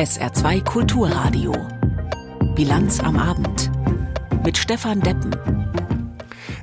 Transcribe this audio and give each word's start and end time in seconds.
SR2 0.00 0.64
Kulturradio. 0.64 1.52
Bilanz 2.54 3.00
am 3.00 3.18
Abend. 3.18 3.70
Mit 4.42 4.56
Stefan 4.56 4.98
Deppen. 5.02 5.36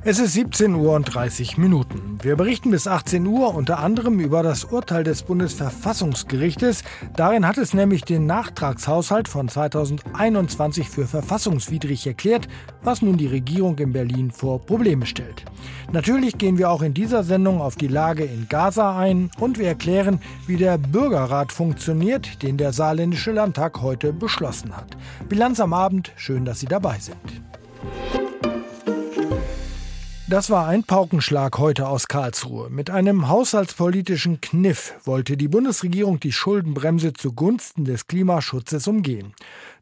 Es 0.02 0.18
ist 0.18 0.32
17 0.32 0.74
Uhr 0.74 0.96
und 0.96 1.04
30 1.04 1.56
Minuten. 1.56 2.07
Wir 2.20 2.34
berichten 2.34 2.72
bis 2.72 2.88
18 2.88 3.24
Uhr 3.28 3.54
unter 3.54 3.78
anderem 3.78 4.18
über 4.18 4.42
das 4.42 4.64
Urteil 4.64 5.04
des 5.04 5.22
Bundesverfassungsgerichtes. 5.22 6.82
Darin 7.14 7.46
hat 7.46 7.58
es 7.58 7.74
nämlich 7.74 8.02
den 8.02 8.26
Nachtragshaushalt 8.26 9.28
von 9.28 9.48
2021 9.48 10.88
für 10.88 11.06
verfassungswidrig 11.06 12.08
erklärt, 12.08 12.48
was 12.82 13.02
nun 13.02 13.18
die 13.18 13.28
Regierung 13.28 13.78
in 13.78 13.92
Berlin 13.92 14.32
vor 14.32 14.60
Probleme 14.60 15.06
stellt. 15.06 15.44
Natürlich 15.92 16.38
gehen 16.38 16.58
wir 16.58 16.70
auch 16.70 16.82
in 16.82 16.92
dieser 16.92 17.22
Sendung 17.22 17.60
auf 17.60 17.76
die 17.76 17.86
Lage 17.86 18.24
in 18.24 18.48
Gaza 18.48 18.98
ein 18.98 19.30
und 19.38 19.60
wir 19.60 19.68
erklären, 19.68 20.18
wie 20.48 20.56
der 20.56 20.76
Bürgerrat 20.76 21.52
funktioniert, 21.52 22.42
den 22.42 22.56
der 22.56 22.72
Saarländische 22.72 23.30
Landtag 23.30 23.80
heute 23.80 24.12
beschlossen 24.12 24.76
hat. 24.76 24.96
Bilanz 25.28 25.60
am 25.60 25.72
Abend, 25.72 26.10
schön, 26.16 26.44
dass 26.44 26.58
Sie 26.58 26.66
dabei 26.66 26.98
sind. 26.98 28.27
Das 30.30 30.50
war 30.50 30.66
ein 30.66 30.84
Paukenschlag 30.84 31.56
heute 31.56 31.88
aus 31.88 32.06
Karlsruhe. 32.06 32.68
Mit 32.68 32.90
einem 32.90 33.30
haushaltspolitischen 33.30 34.42
Kniff 34.42 34.92
wollte 35.04 35.38
die 35.38 35.48
Bundesregierung 35.48 36.20
die 36.20 36.32
Schuldenbremse 36.32 37.14
zugunsten 37.14 37.86
des 37.86 38.08
Klimaschutzes 38.08 38.86
umgehen. 38.88 39.32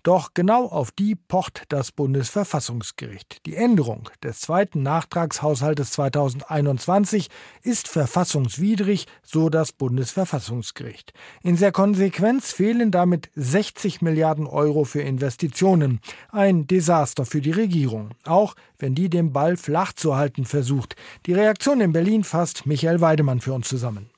Doch 0.06 0.34
genau 0.34 0.66
auf 0.66 0.92
die 0.92 1.16
pocht 1.16 1.64
das 1.70 1.90
Bundesverfassungsgericht. 1.90 3.44
Die 3.44 3.56
Änderung 3.56 4.08
des 4.22 4.38
zweiten 4.38 4.84
Nachtragshaushaltes 4.84 5.90
2021 5.90 7.28
ist 7.62 7.88
verfassungswidrig, 7.88 9.08
so 9.24 9.50
das 9.50 9.72
Bundesverfassungsgericht. 9.72 11.12
In 11.42 11.56
der 11.56 11.72
Konsequenz 11.72 12.52
fehlen 12.52 12.92
damit 12.92 13.30
60 13.34 14.00
Milliarden 14.00 14.46
Euro 14.46 14.84
für 14.84 15.02
Investitionen. 15.02 15.98
Ein 16.30 16.68
Desaster 16.68 17.26
für 17.26 17.40
die 17.40 17.50
Regierung, 17.50 18.10
auch 18.24 18.54
wenn 18.78 18.94
die 18.94 19.10
den 19.10 19.32
Ball 19.32 19.56
flach 19.56 19.92
zu 19.92 20.14
halten 20.14 20.44
versucht. 20.44 20.94
Die 21.26 21.32
Reaktion 21.32 21.80
in 21.80 21.90
Berlin 21.90 22.22
fasst 22.22 22.64
Michael 22.64 23.00
Weidemann 23.00 23.40
für 23.40 23.54
uns 23.54 23.66
zusammen. 23.66 24.08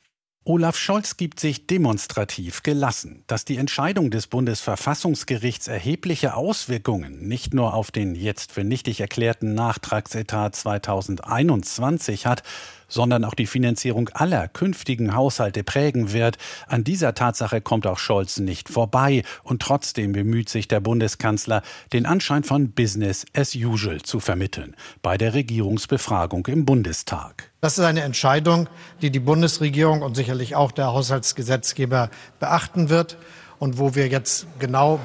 Olaf 0.48 0.78
Scholz 0.78 1.18
gibt 1.18 1.40
sich 1.40 1.66
demonstrativ 1.66 2.62
gelassen. 2.62 3.22
Dass 3.26 3.44
die 3.44 3.58
Entscheidung 3.58 4.10
des 4.10 4.28
Bundesverfassungsgerichts 4.28 5.68
erhebliche 5.68 6.36
Auswirkungen 6.36 7.28
nicht 7.28 7.52
nur 7.52 7.74
auf 7.74 7.90
den 7.90 8.14
jetzt 8.14 8.52
für 8.52 8.64
nichtig 8.64 9.02
erklärten 9.02 9.52
Nachtragsetat 9.52 10.56
2021 10.56 12.24
hat, 12.24 12.44
sondern 12.88 13.26
auch 13.26 13.34
die 13.34 13.44
Finanzierung 13.44 14.08
aller 14.14 14.48
künftigen 14.48 15.14
Haushalte 15.14 15.64
prägen 15.64 16.14
wird. 16.14 16.38
An 16.66 16.82
dieser 16.82 17.12
Tatsache 17.12 17.60
kommt 17.60 17.86
auch 17.86 17.98
Scholz 17.98 18.38
nicht 18.38 18.70
vorbei. 18.70 19.24
Und 19.42 19.60
trotzdem 19.60 20.12
bemüht 20.12 20.48
sich 20.48 20.66
der 20.66 20.80
Bundeskanzler, 20.80 21.60
den 21.92 22.06
Anschein 22.06 22.42
von 22.42 22.72
Business 22.72 23.26
as 23.36 23.54
usual 23.54 24.00
zu 24.00 24.18
vermitteln 24.18 24.74
bei 25.02 25.18
der 25.18 25.34
Regierungsbefragung 25.34 26.46
im 26.46 26.64
Bundestag. 26.64 27.47
Das 27.60 27.76
ist 27.76 27.84
eine 27.84 28.02
Entscheidung, 28.02 28.68
die 29.02 29.10
die 29.10 29.18
Bundesregierung 29.18 30.02
und 30.02 30.14
sicherlich 30.14 30.54
auch 30.54 30.70
der 30.70 30.92
Haushaltsgesetzgeber 30.92 32.08
beachten 32.38 32.88
wird 32.88 33.16
und 33.58 33.78
wo 33.78 33.96
wir 33.96 34.06
jetzt 34.06 34.46
genau 34.60 35.00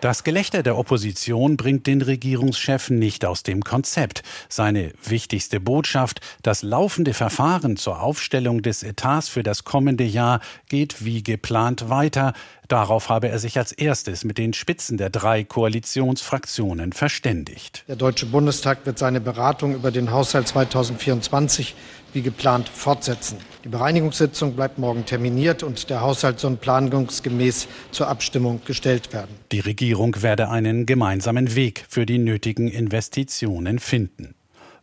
das 0.00 0.22
Gelächter 0.22 0.62
der 0.62 0.78
Opposition 0.78 1.56
bringt 1.56 1.86
den 1.86 2.02
Regierungschef 2.02 2.90
nicht 2.90 3.24
aus 3.24 3.42
dem 3.42 3.62
Konzept. 3.64 4.22
Seine 4.48 4.92
wichtigste 5.04 5.58
Botschaft, 5.60 6.20
das 6.42 6.62
laufende 6.62 7.14
Verfahren 7.14 7.76
zur 7.76 8.00
Aufstellung 8.00 8.62
des 8.62 8.82
Etats 8.82 9.28
für 9.28 9.42
das 9.42 9.64
kommende 9.64 10.04
Jahr 10.04 10.40
geht 10.68 11.04
wie 11.04 11.22
geplant 11.22 11.88
weiter. 11.88 12.32
Darauf 12.68 13.08
habe 13.08 13.28
er 13.28 13.38
sich 13.38 13.58
als 13.58 13.72
erstes 13.72 14.24
mit 14.24 14.38
den 14.38 14.52
Spitzen 14.52 14.98
der 14.98 15.10
drei 15.10 15.42
Koalitionsfraktionen 15.42 16.92
verständigt. 16.92 17.84
Der 17.88 17.96
Deutsche 17.96 18.26
Bundestag 18.26 18.84
wird 18.84 18.98
seine 18.98 19.20
Beratung 19.20 19.74
über 19.74 19.90
den 19.90 20.10
Haushalt 20.10 20.46
2024 20.48 21.74
wie 22.12 22.22
geplant 22.22 22.68
fortsetzen. 22.68 23.38
Die 23.64 23.68
Bereinigungssitzung 23.68 24.54
bleibt 24.54 24.78
morgen 24.78 25.04
terminiert 25.04 25.62
und 25.62 25.90
der 25.90 26.00
Haushalt 26.00 26.40
soll 26.40 26.56
planungsgemäß 26.56 27.68
zur 27.90 28.08
Abstimmung 28.08 28.60
gestellt 28.64 29.12
werden. 29.12 29.30
Die 29.52 29.60
Regierung 29.60 30.22
werde 30.22 30.48
einen 30.48 30.86
gemeinsamen 30.86 31.54
Weg 31.54 31.84
für 31.88 32.06
die 32.06 32.18
nötigen 32.18 32.68
Investitionen 32.68 33.78
finden. 33.78 34.34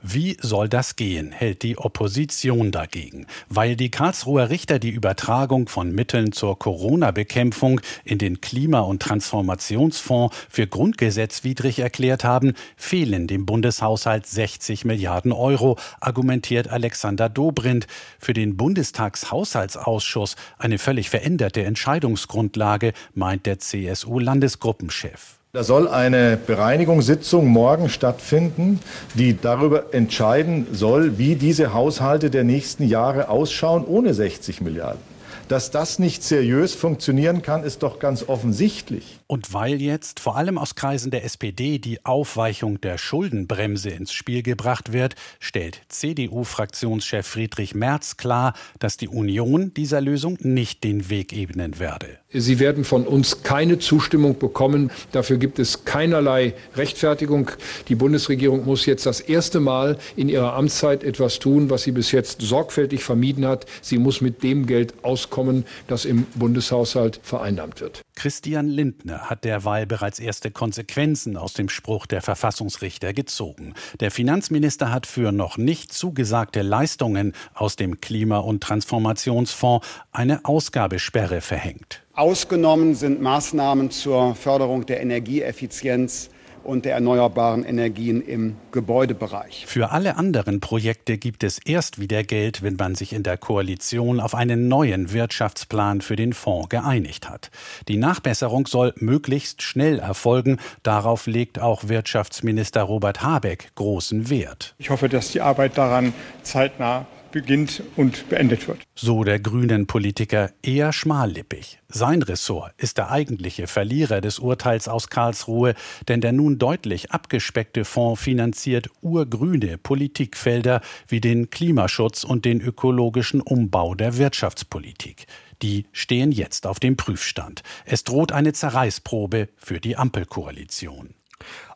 Wie 0.07 0.37
soll 0.39 0.69
das 0.69 0.97
gehen, 0.97 1.31
hält 1.31 1.63
die 1.63 1.79
Opposition 1.79 2.71
dagegen, 2.71 3.25
weil 3.49 3.75
die 3.75 3.89
Karlsruher 3.89 4.51
Richter 4.51 4.77
die 4.77 4.91
Übertragung 4.91 5.67
von 5.67 5.91
Mitteln 5.91 6.31
zur 6.31 6.59
Corona-Bekämpfung 6.59 7.81
in 8.03 8.19
den 8.19 8.39
Klima- 8.39 8.81
und 8.81 9.01
Transformationsfonds 9.01 10.37
für 10.47 10.67
grundgesetzwidrig 10.67 11.79
erklärt 11.79 12.23
haben, 12.23 12.53
fehlen 12.77 13.25
dem 13.25 13.47
Bundeshaushalt 13.47 14.27
60 14.27 14.85
Milliarden 14.85 15.31
Euro, 15.31 15.75
argumentiert 15.99 16.67
Alexander 16.67 17.27
Dobrindt. 17.27 17.87
Für 18.19 18.33
den 18.33 18.57
Bundestagshaushaltsausschuss 18.57 20.35
eine 20.59 20.77
völlig 20.77 21.09
veränderte 21.09 21.63
Entscheidungsgrundlage, 21.63 22.93
meint 23.15 23.47
der 23.47 23.57
CSU-Landesgruppenchef. 23.57 25.39
Da 25.55 25.63
soll 25.63 25.87
eine 25.87 26.35
Bereinigungssitzung 26.35 27.47
morgen 27.47 27.87
stattfinden, 27.87 28.81
die 29.13 29.39
darüber 29.39 29.93
entscheiden 29.93 30.67
soll, 30.73 31.17
wie 31.17 31.35
diese 31.35 31.73
Haushalte 31.73 32.29
der 32.29 32.43
nächsten 32.43 32.85
Jahre 32.85 33.29
ausschauen 33.29 33.85
ohne 33.85 34.13
60 34.13 34.59
Milliarden. 34.59 34.99
Dass 35.47 35.71
das 35.71 35.97
nicht 35.97 36.23
seriös 36.23 36.73
funktionieren 36.73 37.41
kann, 37.41 37.63
ist 37.63 37.83
doch 37.83 37.99
ganz 37.99 38.27
offensichtlich. 38.27 39.21
Und 39.27 39.53
weil 39.55 39.81
jetzt 39.81 40.19
vor 40.19 40.37
allem 40.37 40.59
aus 40.59 40.75
Kreisen 40.75 41.09
der 41.09 41.25
SPD 41.25 41.79
die 41.79 42.05
Aufweichung 42.05 42.79
der 42.79 42.99
Schuldenbremse 42.99 43.89
ins 43.89 44.13
Spiel 44.13 44.43
gebracht 44.43 44.93
wird, 44.93 45.15
stellt 45.39 45.81
CDU-Fraktionschef 45.89 47.25
Friedrich 47.25 47.73
Merz 47.73 48.17
klar, 48.17 48.53
dass 48.77 48.97
die 48.97 49.07
Union 49.07 49.73
dieser 49.73 49.99
Lösung 49.99 50.37
nicht 50.41 50.83
den 50.83 51.09
Weg 51.09 51.33
ebnen 51.33 51.79
werde. 51.79 52.19
Sie 52.31 52.59
werden 52.59 52.83
von 52.83 53.07
uns 53.07 53.41
keine 53.41 53.79
Zustimmung 53.79 54.37
bekommen. 54.37 54.91
Dafür 55.11 55.37
gibt 55.37 55.57
es 55.57 55.85
keinerlei 55.85 56.53
Rechtfertigung. 56.75 57.49
Die 57.87 57.95
Bundesregierung 57.95 58.65
muss 58.65 58.85
jetzt 58.85 59.07
das 59.07 59.21
erste 59.21 59.59
Mal 59.59 59.97
in 60.15 60.29
ihrer 60.29 60.53
Amtszeit 60.53 61.03
etwas 61.03 61.39
tun, 61.39 61.71
was 61.71 61.83
sie 61.83 61.93
bis 61.93 62.11
jetzt 62.11 62.41
sorgfältig 62.41 63.03
vermieden 63.03 63.47
hat. 63.47 63.65
Sie 63.81 63.97
muss 63.97 64.21
mit 64.21 64.43
dem 64.43 64.67
Geld 64.67 64.93
auskommen, 65.03 65.65
das 65.87 66.05
im 66.05 66.27
Bundeshaushalt 66.35 67.19
vereinnahmt 67.23 67.81
wird. 67.81 68.01
Christian 68.15 68.67
Lindner 68.67 69.14
hat 69.19 69.43
derweil 69.43 69.85
bereits 69.85 70.19
erste 70.19 70.51
Konsequenzen 70.51 71.37
aus 71.37 71.53
dem 71.53 71.69
Spruch 71.69 72.05
der 72.05 72.21
Verfassungsrichter 72.21 73.13
gezogen. 73.13 73.73
Der 73.99 74.11
Finanzminister 74.11 74.91
hat 74.91 75.07
für 75.07 75.31
noch 75.31 75.57
nicht 75.57 75.93
zugesagte 75.93 76.61
Leistungen 76.61 77.33
aus 77.53 77.75
dem 77.75 78.01
Klima- 78.01 78.39
und 78.39 78.61
Transformationsfonds 78.61 79.85
eine 80.11 80.43
Ausgabesperre 80.45 81.41
verhängt. 81.41 82.01
Ausgenommen 82.13 82.95
sind 82.95 83.21
Maßnahmen 83.21 83.91
zur 83.91 84.35
Förderung 84.35 84.85
der 84.85 85.01
Energieeffizienz 85.01 86.29
und 86.65 86.85
der 86.85 86.93
erneuerbaren 86.93 87.63
Energien 87.63 88.21
im 88.21 88.55
Gebäudebereich. 88.71 89.65
Für 89.67 89.91
alle 89.91 90.17
anderen 90.17 90.59
Projekte 90.59 91.17
gibt 91.17 91.43
es 91.43 91.59
erst 91.59 91.99
wieder 91.99 92.23
Geld, 92.23 92.63
wenn 92.63 92.75
man 92.75 92.95
sich 92.95 93.13
in 93.13 93.23
der 93.23 93.37
Koalition 93.37 94.19
auf 94.19 94.35
einen 94.35 94.67
neuen 94.67 95.13
Wirtschaftsplan 95.13 96.01
für 96.01 96.15
den 96.15 96.33
Fonds 96.33 96.69
geeinigt 96.69 97.29
hat. 97.29 97.51
Die 97.87 97.97
Nachbesserung 97.97 98.67
soll 98.67 98.93
möglichst 98.97 99.61
schnell 99.61 99.99
erfolgen. 99.99 100.57
Darauf 100.83 101.27
legt 101.27 101.59
auch 101.59 101.87
Wirtschaftsminister 101.87 102.81
Robert 102.83 103.23
Habeck 103.23 103.71
großen 103.75 104.29
Wert. 104.29 104.75
Ich 104.77 104.89
hoffe, 104.89 105.09
dass 105.09 105.31
die 105.31 105.41
Arbeit 105.41 105.77
daran 105.77 106.13
zeitnah 106.43 107.05
beginnt 107.35 107.83
und 107.97 108.29
beendet 108.29 108.65
wird. 108.65 108.79
So 108.95 109.25
der 109.25 109.41
grünen 109.41 109.87
Politiker 109.87 110.53
eher 110.63 110.93
schmallippig. 110.93 111.79
Sein 111.89 112.21
Ressort 112.21 112.71
ist 112.77 112.97
der 112.97 113.11
eigentliche 113.11 113.67
Verlierer 113.67 114.21
des 114.21 114.39
Urteils 114.39 114.87
aus 114.87 115.09
Karlsruhe, 115.09 115.75
denn 116.07 116.21
der 116.21 116.31
nun 116.31 116.59
deutlich 116.59 117.11
abgespeckte 117.11 117.83
Fonds 117.83 118.21
finanziert 118.21 118.87
urgrüne 119.01 119.77
Politikfelder 119.77 120.79
wie 121.09 121.19
den 121.19 121.49
Klimaschutz 121.49 122.23
und 122.23 122.45
den 122.45 122.61
ökologischen 122.61 123.41
Umbau 123.41 123.95
der 123.95 124.17
Wirtschaftspolitik. 124.17 125.27
Die 125.61 125.87
stehen 125.91 126.31
jetzt 126.31 126.65
auf 126.65 126.79
dem 126.79 126.95
Prüfstand. 126.95 127.63
Es 127.83 128.05
droht 128.05 128.31
eine 128.31 128.53
Zerreißprobe 128.53 129.49
für 129.57 129.81
die 129.81 129.97
Ampelkoalition. 129.97 131.15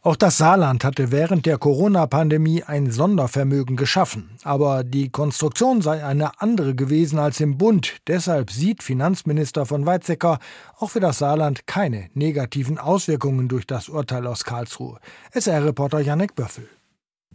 Auch 0.01 0.16
das 0.16 0.38
Saarland 0.38 0.86
hatte 0.86 1.12
während 1.12 1.46
der 1.46 1.57
Corona-Pandemie 1.57 2.63
ein 2.63 2.90
Sondervermögen 2.90 3.75
geschaffen. 3.75 4.38
Aber 4.44 4.86
die 4.86 5.10
Konstruktion 5.10 5.81
sei 5.81 6.06
eine 6.06 6.40
andere 6.42 6.74
gewesen 6.74 7.19
als 7.19 7.42
im 7.42 7.57
Bund. 7.57 7.98
Deshalb 8.07 8.50
sieht 8.50 8.81
Finanzminister 8.81 9.66
von 9.66 9.86
Weizsäcker 9.86 10.40
auch 10.78 10.92
für 10.92 11.01
das 11.01 11.18
Saarland 11.18 11.68
keine 11.68 12.10
negativen 12.13 12.78
Auswirkungen 12.78 13.50
durch 13.50 13.68
das 13.68 13.90
Urteil 13.90 14.25
aus 14.25 14.46
Karlsruhe. 14.46 15.00
SR-Reporter 15.34 16.00
Janek 16.00 16.34
Böffel. 16.34 16.69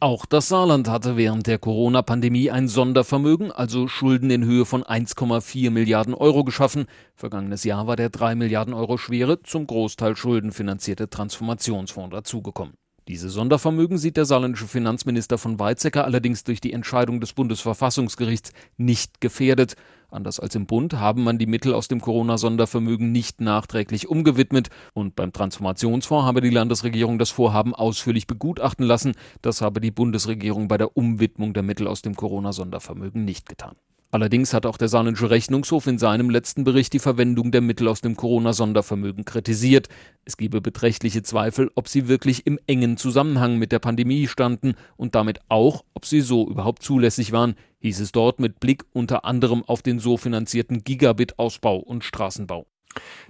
Auch 0.04 0.26
das 0.26 0.48
Saarland 0.48 0.86
hatte 0.86 1.16
während 1.16 1.46
der 1.46 1.58
Corona-Pandemie 1.58 2.50
ein 2.50 2.68
Sondervermögen, 2.68 3.50
also 3.50 3.88
Schulden 3.88 4.28
in 4.28 4.44
Höhe 4.44 4.66
von 4.66 4.82
1,4 4.84 5.70
Milliarden 5.70 6.12
Euro 6.12 6.44
geschaffen. 6.44 6.84
Vergangenes 7.14 7.64
Jahr 7.64 7.86
war 7.86 7.96
der 7.96 8.10
3 8.10 8.34
Milliarden 8.34 8.74
Euro 8.74 8.98
schwere, 8.98 9.42
zum 9.42 9.66
Großteil 9.66 10.14
schuldenfinanzierte 10.14 11.08
Transformationsfonds 11.08 12.14
dazugekommen. 12.14 12.74
Diese 13.08 13.30
Sondervermögen 13.30 13.96
sieht 13.96 14.18
der 14.18 14.26
saarländische 14.26 14.66
Finanzminister 14.66 15.38
von 15.38 15.58
Weizsäcker 15.58 16.04
allerdings 16.04 16.44
durch 16.44 16.60
die 16.60 16.74
Entscheidung 16.74 17.20
des 17.20 17.32
Bundesverfassungsgerichts 17.32 18.52
nicht 18.76 19.22
gefährdet. 19.22 19.74
Anders 20.14 20.38
als 20.38 20.55
im 20.55 20.66
Bund 20.66 20.94
haben 20.94 21.25
man 21.25 21.38
die 21.38 21.46
Mittel 21.46 21.75
aus 21.75 21.88
dem 21.88 22.00
Corona-Sondervermögen 22.00 23.11
nicht 23.11 23.40
nachträglich 23.40 24.08
umgewidmet 24.08 24.69
und 24.93 25.16
beim 25.16 25.32
Transformationsfonds 25.32 26.25
habe 26.25 26.40
die 26.40 26.50
Landesregierung 26.50 27.19
das 27.19 27.31
Vorhaben 27.31 27.75
ausführlich 27.75 28.28
begutachten 28.28 28.87
lassen. 28.87 29.14
Das 29.43 29.61
habe 29.61 29.81
die 29.81 29.90
Bundesregierung 29.90 30.69
bei 30.69 30.78
der 30.78 30.96
Umwidmung 30.96 31.52
der 31.52 31.64
Mittel 31.64 31.88
aus 31.88 32.02
dem 32.02 32.14
Corona-Sondervermögen 32.14 33.25
nicht 33.25 33.49
getan. 33.49 33.75
Allerdings 34.14 34.55
hat 34.55 34.64
auch 34.64 34.76
der 34.76 34.87
Saarländische 34.87 35.28
Rechnungshof 35.28 35.88
in 35.88 35.99
seinem 35.99 36.31
letzten 36.31 36.62
Bericht 36.62 36.93
die 36.93 37.00
Verwendung 37.00 37.50
der 37.50 37.61
Mittel 37.61 37.88
aus 37.88 38.00
dem 38.00 38.14
Corona-Sondervermögen 38.14 39.25
kritisiert. 39.25 39.88
Es 40.25 40.37
gebe 40.37 40.61
beträchtliche 40.61 41.25
Zweifel, 41.25 41.69
ob 41.75 41.88
sie 41.88 42.06
wirklich 42.06 42.46
im 42.46 42.61
engen 42.69 42.96
Zusammenhang 42.96 43.58
mit 43.58 43.72
der 43.72 43.81
Pandemie 43.81 44.28
standen 44.28 44.76
und 44.96 45.16
damit 45.16 45.40
auch, 45.49 45.84
ob 45.94 46.06
sie 46.06 46.20
so 46.20 46.49
überhaupt 46.49 46.84
zulässig 46.84 47.32
waren, 47.32 47.56
hieß 47.81 47.99
es 47.99 48.12
dort 48.12 48.38
mit 48.38 48.61
Blick 48.61 48.84
unter 48.93 49.25
anderem 49.25 49.64
auf 49.64 49.82
den 49.82 49.99
so 49.99 50.17
finanzierten 50.17 50.84
Gigabit-Ausbau 50.84 51.78
und 51.78 52.05
Straßenbau. 52.05 52.69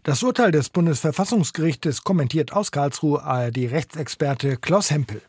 Das 0.03 0.23
Urteil 0.23 0.51
des 0.51 0.69
Bundesverfassungsgerichtes 0.69 2.05
kommentiert 2.05 2.53
aus 2.53 2.73
Karlsruhe 2.73 3.23
ARD-Rechtsexperte 3.23 4.59
Klaus 4.59 4.91
Hempel. 4.91 5.23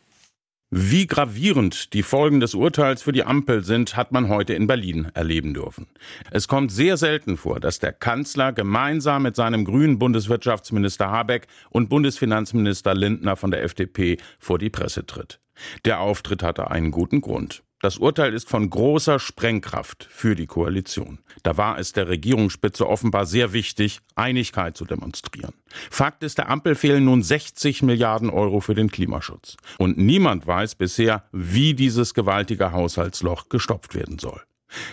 Wie 0.78 1.08
gravierend 1.08 1.94
die 1.94 2.04
Folgen 2.04 2.42
des 2.42 2.54
Urteils 2.54 3.02
für 3.02 3.14
die 3.14 3.24
Ampel 3.24 3.64
sind, 3.64 3.96
hat 3.96 4.12
man 4.12 4.28
heute 4.28 4.56
in 4.56 4.68
Berlin 4.68 5.08
erleben 5.14 5.54
dürfen. 5.54 5.88
Es 6.32 6.50
kommt 6.50 6.70
sehr 6.70 6.98
selten 6.98 7.38
vor, 7.38 7.62
dass 7.62 7.80
der 7.80 7.94
Kanzler 7.94 8.52
gemeinsam 8.52 9.24
mit 9.24 9.38
seinem 9.38 9.64
grünen 9.64 10.00
Bundeswirtschaftsminister 10.00 11.10
Habeck 11.10 11.48
und 11.70 11.88
Bundesfinanzminister 11.88 12.94
Lindner 12.94 13.38
von 13.38 13.52
der 13.52 13.64
FDP 13.64 14.18
vor 14.38 14.60
die 14.60 14.70
Presse 14.70 15.06
tritt. 15.06 15.40
Der 15.86 16.02
Auftritt 16.02 16.44
hatte 16.44 16.70
einen 16.70 16.92
guten 16.92 17.22
Grund. 17.22 17.64
Das 17.82 17.98
Urteil 17.98 18.34
ist 18.34 18.50
von 18.50 18.70
großer 18.70 19.20
Sprengkraft 19.20 20.08
für 20.10 20.36
die 20.36 20.48
Koalition. 20.48 21.20
Da 21.44 21.58
war 21.58 21.78
es 21.78 21.92
der 21.92 22.08
Regierungsspitze 22.08 22.88
offenbar 22.88 23.26
sehr 23.26 23.54
wichtig, 23.54 24.00
Einigkeit 24.16 24.78
zu 24.78 24.86
demonstrieren. 24.86 25.54
Fakt 25.92 26.24
ist, 26.24 26.38
der 26.38 26.50
Ampel 26.50 26.76
fehlen 26.76 27.06
nun 27.06 27.22
60 27.22 27.84
Milliarden 27.84 28.30
Euro 28.30 28.62
für 28.62 28.76
den 28.76 28.90
Klimaschutz. 28.90 29.58
Und 29.78 29.98
niemand 29.98 30.48
weiß 30.48 30.76
bisher, 30.76 31.26
wie 31.32 31.74
dieses 31.74 32.14
gewaltige 32.14 32.72
Haushaltsloch 32.72 33.50
gestopft 33.50 33.94
werden 33.94 34.20
soll. 34.20 34.42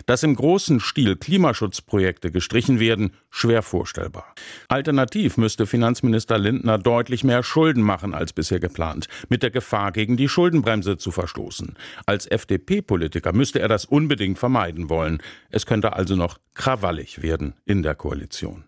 Dass 0.06 0.22
im 0.22 0.34
großen 0.34 0.80
Stil 0.80 1.16
Klimaschutzprojekte 1.16 2.30
gestrichen 2.30 2.80
werden, 2.80 3.14
schwer 3.30 3.62
vorstellbar. 3.62 4.34
Alternativ 4.69 5.36
müsste 5.36 5.66
Finanzminister 5.66 6.38
Lindner 6.38 6.78
deutlich 6.78 7.24
mehr 7.24 7.42
Schulden 7.42 7.82
machen 7.82 8.14
als 8.14 8.32
bisher 8.32 8.60
geplant, 8.60 9.08
mit 9.28 9.42
der 9.42 9.50
Gefahr, 9.50 9.92
gegen 9.92 10.16
die 10.16 10.28
Schuldenbremse 10.28 10.96
zu 10.98 11.10
verstoßen. 11.10 11.76
Als 12.06 12.26
FDP-Politiker 12.26 13.32
müsste 13.32 13.60
er 13.60 13.69
das 13.69 13.84
unbedingt 13.84 14.38
vermeiden 14.38 14.88
wollen. 14.88 15.22
Es 15.50 15.66
könnte 15.66 15.94
also 15.94 16.16
noch 16.16 16.38
krawallig 16.54 17.22
werden 17.22 17.54
in 17.64 17.82
der 17.82 17.94
Koalition. 17.94 18.64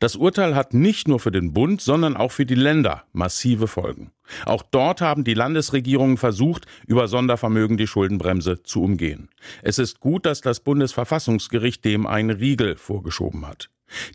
Das 0.00 0.16
Urteil 0.16 0.54
hat 0.54 0.74
nicht 0.74 1.08
nur 1.08 1.20
für 1.20 1.30
den 1.30 1.52
Bund, 1.52 1.80
sondern 1.80 2.16
auch 2.16 2.32
für 2.32 2.46
die 2.46 2.54
Länder 2.54 3.04
massive 3.12 3.68
Folgen. 3.68 4.12
Auch 4.44 4.62
dort 4.62 5.00
haben 5.00 5.24
die 5.24 5.34
Landesregierungen 5.34 6.16
versucht, 6.16 6.66
über 6.86 7.08
Sondervermögen 7.08 7.76
die 7.76 7.86
Schuldenbremse 7.86 8.62
zu 8.62 8.82
umgehen. 8.82 9.28
Es 9.62 9.78
ist 9.78 10.00
gut, 10.00 10.26
dass 10.26 10.40
das 10.40 10.60
Bundesverfassungsgericht 10.60 11.84
dem 11.84 12.06
einen 12.06 12.30
Riegel 12.30 12.76
vorgeschoben 12.76 13.46
hat. 13.46 13.68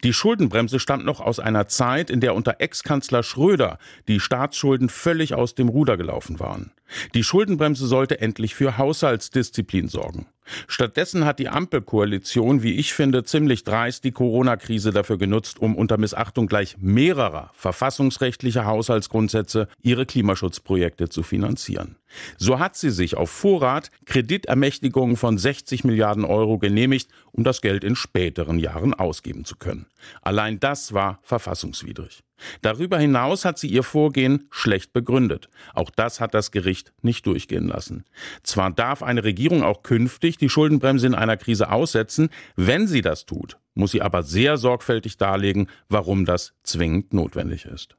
Die 0.03 0.13
Schuldenbremse 0.13 0.79
stammt 0.79 1.05
noch 1.05 1.19
aus 1.19 1.39
einer 1.39 1.67
Zeit, 1.67 2.09
in 2.09 2.19
der 2.19 2.35
unter 2.35 2.55
Ex-Kanzler 2.59 3.23
Schröder 3.23 3.77
die 4.07 4.19
Staatsschulden 4.19 4.89
völlig 4.89 5.35
aus 5.35 5.55
dem 5.55 5.69
Ruder 5.69 5.97
gelaufen 5.97 6.39
waren. 6.39 6.71
Die 7.13 7.23
Schuldenbremse 7.23 7.85
sollte 7.85 8.19
endlich 8.19 8.55
für 8.55 8.77
Haushaltsdisziplin 8.77 9.87
sorgen. 9.87 10.27
Stattdessen 10.67 11.25
hat 11.25 11.39
die 11.39 11.49
Ampelkoalition, 11.49 12.63
wie 12.63 12.75
ich 12.75 12.93
finde, 12.93 13.23
ziemlich 13.23 13.63
dreist 13.63 14.03
die 14.03 14.11
Corona-Krise 14.11 14.91
dafür 14.91 15.17
genutzt, 15.17 15.59
um 15.59 15.75
unter 15.75 15.97
Missachtung 15.97 16.47
gleich 16.47 16.77
mehrerer 16.79 17.51
verfassungsrechtlicher 17.53 18.65
Haushaltsgrundsätze 18.65 19.67
ihre 19.81 20.05
Klimaschutzprojekte 20.05 21.09
zu 21.09 21.23
finanzieren. 21.23 21.95
So 22.37 22.59
hat 22.59 22.75
sie 22.75 22.91
sich 22.91 23.17
auf 23.17 23.29
Vorrat 23.29 23.91
Kreditermächtigungen 24.05 25.17
von 25.17 25.37
60 25.37 25.83
Milliarden 25.83 26.25
Euro 26.25 26.57
genehmigt, 26.57 27.09
um 27.31 27.43
das 27.43 27.61
Geld 27.61 27.83
in 27.83 27.95
späteren 27.95 28.59
Jahren 28.59 28.93
ausgeben 28.93 29.45
zu 29.45 29.55
können. 29.57 29.87
Allein 30.21 30.59
das 30.59 30.93
war 30.93 31.19
verfassungswidrig. 31.23 32.23
Darüber 32.61 32.99
hinaus 32.99 33.45
hat 33.45 33.57
sie 33.57 33.67
ihr 33.67 33.83
Vorgehen 33.83 34.47
schlecht 34.51 34.93
begründet. 34.93 35.49
Auch 35.73 35.89
das 35.89 36.19
hat 36.19 36.33
das 36.33 36.51
Gericht 36.51 36.93
nicht 37.01 37.25
durchgehen 37.25 37.67
lassen. 37.67 38.05
Zwar 38.43 38.71
darf 38.71 39.03
eine 39.03 39.23
Regierung 39.23 39.63
auch 39.63 39.83
künftig 39.83 40.37
die 40.37 40.49
Schuldenbremse 40.49 41.07
in 41.07 41.15
einer 41.15 41.37
Krise 41.37 41.71
aussetzen, 41.71 42.29
wenn 42.55 42.87
sie 42.87 43.01
das 43.01 43.25
tut, 43.25 43.57
muss 43.73 43.91
sie 43.91 44.01
aber 44.01 44.23
sehr 44.23 44.57
sorgfältig 44.57 45.17
darlegen, 45.17 45.67
warum 45.89 46.25
das 46.25 46.53
zwingend 46.63 47.13
notwendig 47.13 47.65
ist. 47.65 47.95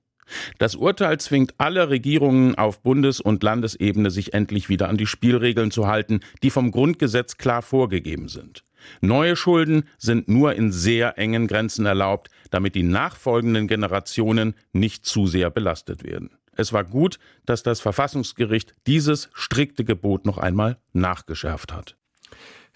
Das 0.58 0.74
Urteil 0.74 1.18
zwingt 1.18 1.54
alle 1.58 1.88
Regierungen 1.88 2.54
auf 2.56 2.82
Bundes- 2.82 3.20
und 3.20 3.42
Landesebene, 3.42 4.10
sich 4.10 4.34
endlich 4.34 4.68
wieder 4.68 4.88
an 4.88 4.98
die 4.98 5.06
Spielregeln 5.06 5.70
zu 5.70 5.86
halten, 5.86 6.20
die 6.42 6.50
vom 6.50 6.70
Grundgesetz 6.70 7.38
klar 7.38 7.62
vorgegeben 7.62 8.28
sind. 8.28 8.62
Neue 9.00 9.36
Schulden 9.36 9.84
sind 9.98 10.28
nur 10.28 10.54
in 10.54 10.72
sehr 10.72 11.18
engen 11.18 11.46
Grenzen 11.46 11.86
erlaubt, 11.86 12.28
damit 12.50 12.74
die 12.74 12.82
nachfolgenden 12.82 13.68
Generationen 13.68 14.54
nicht 14.72 15.06
zu 15.06 15.26
sehr 15.26 15.50
belastet 15.50 16.04
werden. 16.04 16.30
Es 16.52 16.72
war 16.72 16.84
gut, 16.84 17.18
dass 17.46 17.62
das 17.62 17.80
Verfassungsgericht 17.80 18.74
dieses 18.86 19.30
strikte 19.32 19.84
Gebot 19.84 20.26
noch 20.26 20.38
einmal 20.38 20.78
nachgeschärft 20.92 21.72
hat. 21.72 21.96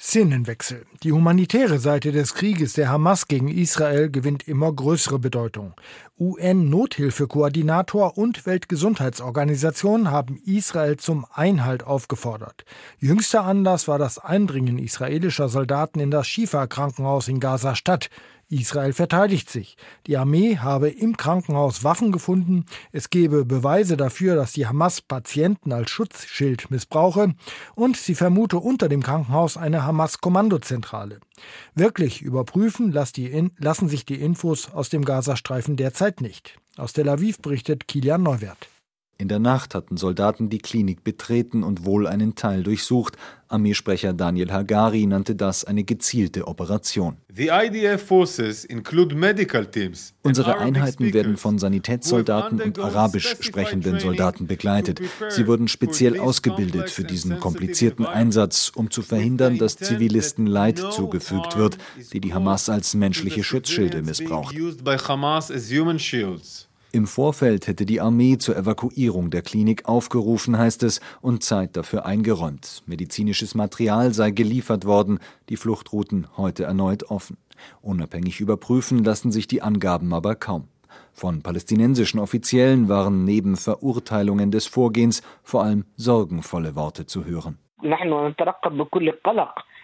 Szenenwechsel. 0.05 0.85
Die 1.05 1.13
humanitäre 1.13 1.79
Seite 1.79 2.11
des 2.11 2.35
Krieges 2.35 2.73
der 2.73 2.89
Hamas 2.89 3.29
gegen 3.29 3.47
Israel 3.47 4.11
gewinnt 4.11 4.49
immer 4.49 4.73
größere 4.73 5.21
Bedeutung. 5.21 5.75
UN-Nothilfekoordinator 6.19 8.19
und 8.19 8.45
Weltgesundheitsorganisation 8.45 10.11
haben 10.11 10.41
Israel 10.45 10.97
zum 10.97 11.25
Einhalt 11.33 11.85
aufgefordert. 11.85 12.65
Jüngster 12.99 13.45
Anlass 13.45 13.87
war 13.87 13.99
das 13.99 14.19
Eindringen 14.19 14.81
israelischer 14.81 15.49
Soldaten 15.49 16.01
in 16.01 16.11
das 16.11 16.27
Schifa-Krankenhaus 16.27 17.29
in 17.29 17.39
Gaza-Stadt. 17.39 18.11
Israel 18.53 18.93
verteidigt 18.93 19.51
sich. 19.51 19.77
Die 20.07 20.17
Armee 20.17 20.59
habe 20.59 20.89
im 20.89 21.17
Krankenhaus 21.17 21.85
Waffen 21.85 22.13
gefunden. 22.13 22.67
Es 22.93 23.11
gebe 23.11 23.45
Beweise 23.45 23.97
dafür, 23.97 24.37
dass 24.37 24.53
die 24.53 24.67
Hamas 24.67 25.01
Patienten 25.01 25.73
als 25.73 25.91
Schutzschild 25.91 26.71
missbrauche. 26.71 27.35
Und 27.75 27.97
sie 27.97 28.15
vermute 28.15 28.59
unter 28.59 28.89
dem 28.89 29.03
Krankenhaus 29.03 29.57
eine 29.57 29.85
Hamas-Kommandozentrale. 29.85 31.21
Wirklich 31.75 32.23
überprüfen 32.23 32.93
lassen 32.93 33.89
sich 33.89 34.05
die 34.05 34.21
Infos 34.21 34.71
aus 34.73 34.89
dem 34.89 35.05
Gazastreifen 35.05 35.77
derzeit 35.77 36.21
nicht. 36.21 36.59
Aus 36.77 36.93
Tel 36.93 37.09
Aviv 37.09 37.39
berichtet 37.39 37.89
Kilian 37.89 38.23
Neuwert. 38.23 38.69
In 39.23 39.29
der 39.29 39.39
Nacht 39.39 39.77
hatten 39.77 39.97
Soldaten 39.97 40.49
die 40.49 40.59
Klinik 40.59 41.05
betreten 41.05 41.63
und 41.63 41.85
wohl 41.85 42.09
einen 42.09 42.35
Teil 42.35 42.65
durchsucht. 42.65 43.17
Armeesprecher 43.47 44.13
Daniel 44.13 44.51
Hagari 44.51 45.07
nannte 45.07 45.37
das 45.37 45.63
eine 45.65 45.85
gezielte 45.85 46.49
Operation. 46.49 47.19
Unsere 50.23 50.59
Einheiten 50.59 51.15
werden 51.15 51.37
von 51.37 51.61
Sanitätssoldaten 51.61 52.61
und 52.61 52.81
arabisch 52.81 53.37
sprechenden 53.39 54.01
Soldaten 54.01 54.49
begleitet. 54.49 55.01
Sie 55.29 55.47
wurden 55.47 55.69
speziell 55.69 56.19
ausgebildet 56.19 56.91
für 56.91 57.05
diesen 57.05 57.39
komplizierten 57.39 58.07
Einsatz, 58.07 58.73
um 58.75 58.91
zu 58.91 59.03
verhindern, 59.03 59.57
dass 59.57 59.77
Zivilisten 59.77 60.49
Leid 60.49 60.79
zugefügt 60.79 61.57
wird, 61.57 61.79
die 62.13 62.19
die 62.19 62.35
Hamas 62.35 62.69
als 62.69 62.95
menschliche 62.95 63.45
Schutzschilde 63.45 64.03
missbraucht. 64.03 64.57
Im 66.95 67.07
Vorfeld 67.07 67.69
hätte 67.69 67.87
die 67.87 68.03
Armee 68.03 68.37
zur 68.37 68.55
Evakuierung 68.55 69.31
der 69.31 69.41
Klinik 69.41 69.89
aufgerufen, 69.89 70.59
heißt 70.59 70.83
es, 70.83 71.01
und 71.23 71.43
Zeit 71.43 71.75
dafür 71.75 72.05
eingeräumt. 72.05 72.83
Medizinisches 72.85 73.55
Material 73.55 74.13
sei 74.13 74.31
geliefert 74.31 74.85
worden, 74.85 75.19
die 75.49 75.57
Fluchtrouten 75.57 76.27
heute 76.37 76.65
erneut 76.65 77.05
offen. 77.05 77.39
Unabhängig 77.81 78.41
überprüfen 78.41 79.03
lassen 79.05 79.33
sich 79.33 79.47
die 79.47 79.63
Angaben 79.63 80.13
aber 80.13 80.35
kaum. 80.35 80.69
Von 81.13 81.41
palästinensischen 81.41 82.21
Offiziellen 82.21 82.91
waren 82.91 83.25
neben 83.25 83.57
Verurteilungen 83.57 84.51
des 84.51 84.67
Vorgehens 84.67 85.23
vor 85.43 85.65
allem 85.65 85.87
sorgenvolle 85.97 86.77
Worte 86.77 87.07
zu 87.07 87.25
hören. 87.25 87.57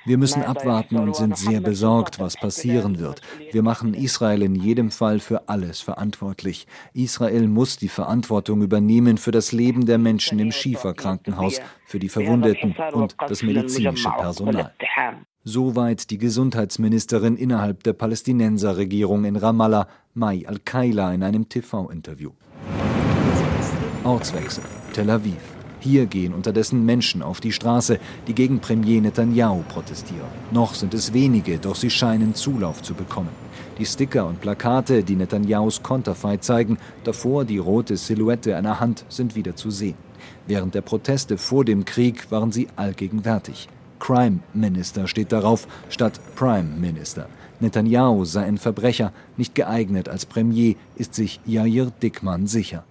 Wir 0.05 0.19
müssen 0.19 0.43
abwarten 0.43 0.97
und 0.97 1.15
sind 1.15 1.37
sehr 1.37 1.61
besorgt, 1.61 2.19
was 2.19 2.37
passieren 2.37 2.99
wird. 2.99 3.21
Wir 3.53 3.63
machen 3.63 3.95
Israel 3.95 4.43
in 4.43 4.55
jedem 4.55 4.91
Fall 4.91 5.21
für 5.21 5.49
alles 5.49 5.81
verantwortlich. 5.81 6.67
Israel 6.95 7.47
muss 7.49 7.77
die 7.77 7.89
Verantwortung 7.89 8.63
übernehmen 8.63 9.19
für 9.19 9.33
das 9.33 9.53
Leben 9.53 9.87
der 9.87 9.99
Menschen 9.99 10.39
im 10.39 10.53
Schieferkrankenhaus, 10.53 11.61
für 11.87 11.99
die 11.99 12.09
Verwundeten 12.09 12.75
und 12.93 13.17
das 13.19 13.43
medizinische 13.43 14.11
Personal. 14.11 14.73
Soweit 15.45 16.11
die 16.11 16.19
Gesundheitsministerin 16.19 17.37
innerhalb 17.37 17.83
der 17.83 17.95
Palästinenserregierung 17.95 19.25
in 19.25 19.37
Ramallah, 19.37 19.89
Mai 20.15 20.45
al-Kaila, 20.47 21.15
in 21.15 21.23
einem 21.23 21.49
TV-Interview. 21.49 22.33
Ortswechsel, 24.05 24.65
Tel 24.93 25.11
Aviv. 25.11 25.48
Hier 25.81 26.07
gehen 26.07 26.35
unterdessen 26.35 26.85
Menschen 26.85 27.23
auf 27.23 27.41
die 27.41 27.53
Straße, 27.53 27.99
die 28.27 28.35
gegen 28.35 28.59
Premier 28.59 29.01
Netanyahu 29.01 29.63
protestieren. 29.69 30.27
Noch 30.51 30.75
sind 30.75 30.95
es 30.95 31.13
wenige, 31.13 31.59
doch 31.59 31.77
sie 31.77 31.91
scheinen 31.91 32.35
Zulauf 32.35 32.83
zu 32.83 32.95
bekommen. 32.95 33.31
Die 33.79 33.87
Sticker 33.87 34.27
und 34.27 34.41
Plakate, 34.41 35.05
die 35.05 35.15
Netanyahus 35.15 35.83
Konterfei 35.83 36.39
zeigen, 36.39 36.79
davor 37.05 37.45
die 37.45 37.59
rote 37.59 37.97
Silhouette 37.97 38.57
einer 38.57 38.81
Hand, 38.81 39.05
sind 39.09 39.37
wieder 39.37 39.55
zu 39.55 39.71
sehen. 39.71 39.97
Während 40.49 40.75
der 40.75 40.81
Proteste 40.81 41.39
vor 41.39 41.65
dem 41.65 41.85
Krieg 41.85 42.31
waren 42.31 42.51
sie 42.51 42.69
allgegenwärtig. 42.75 43.69
Crime 44.01 44.41
Minister 44.55 45.07
steht 45.07 45.33
darauf, 45.33 45.69
statt 45.89 46.21
Prime 46.35 46.77
Minister. 46.79 47.29
Netanyahu 47.61 48.25
sei 48.25 48.45
ein 48.45 48.59
Verbrecher, 48.59 49.13
nicht 49.37 49.55
geeignet 49.55 50.09
als 50.09 50.27
Premier, 50.27 50.75
ist 50.97 51.15
sich 51.15 51.41
Yair 51.45 51.93
Dickmann 52.03 52.47
sicher. 52.47 52.85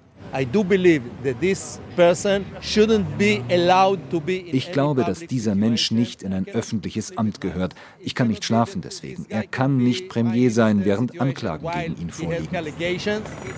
Ich 4.52 4.72
glaube, 4.72 5.04
dass 5.04 5.20
dieser 5.20 5.56
Mensch 5.56 5.92
nicht 5.92 6.24
in 6.24 6.34
ein 6.34 6.48
öffentliches 6.48 7.18
Amt 7.18 7.42
gehört. 7.42 7.74
Ich 8.00 8.14
kann 8.14 8.28
nicht 8.28 8.44
schlafen 8.44 8.82
deswegen. 8.82 9.26
Er 9.30 9.44
kann 9.44 9.78
nicht 9.78 10.10
Premier 10.10 10.52
sein, 10.52 10.86
während 10.86 11.20
Anklagen 11.20 11.68
gegen 11.72 12.02
ihn 12.02 12.10
vorliegen, 12.10 12.50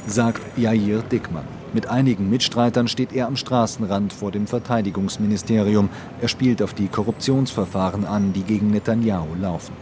sagt 0.08 0.42
Yair 0.58 1.02
Dickmann. 1.02 1.46
Mit 1.74 1.88
einigen 1.88 2.30
Mitstreitern 2.30 2.88
steht 2.88 3.14
er 3.14 3.28
am 3.28 3.36
Straßenrand 3.36 4.12
vor 4.12 4.32
dem 4.32 4.48
Verteidigungsministerium. 4.48 5.90
Er 6.22 6.28
spielt 6.28 6.62
auf 6.64 6.74
die 6.74 6.88
Korruptionsverfahren 6.88 8.06
an, 8.06 8.34
die 8.34 8.44
gegen 8.44 8.72
Netanyahu 8.72 9.36
laufen. 9.40 9.74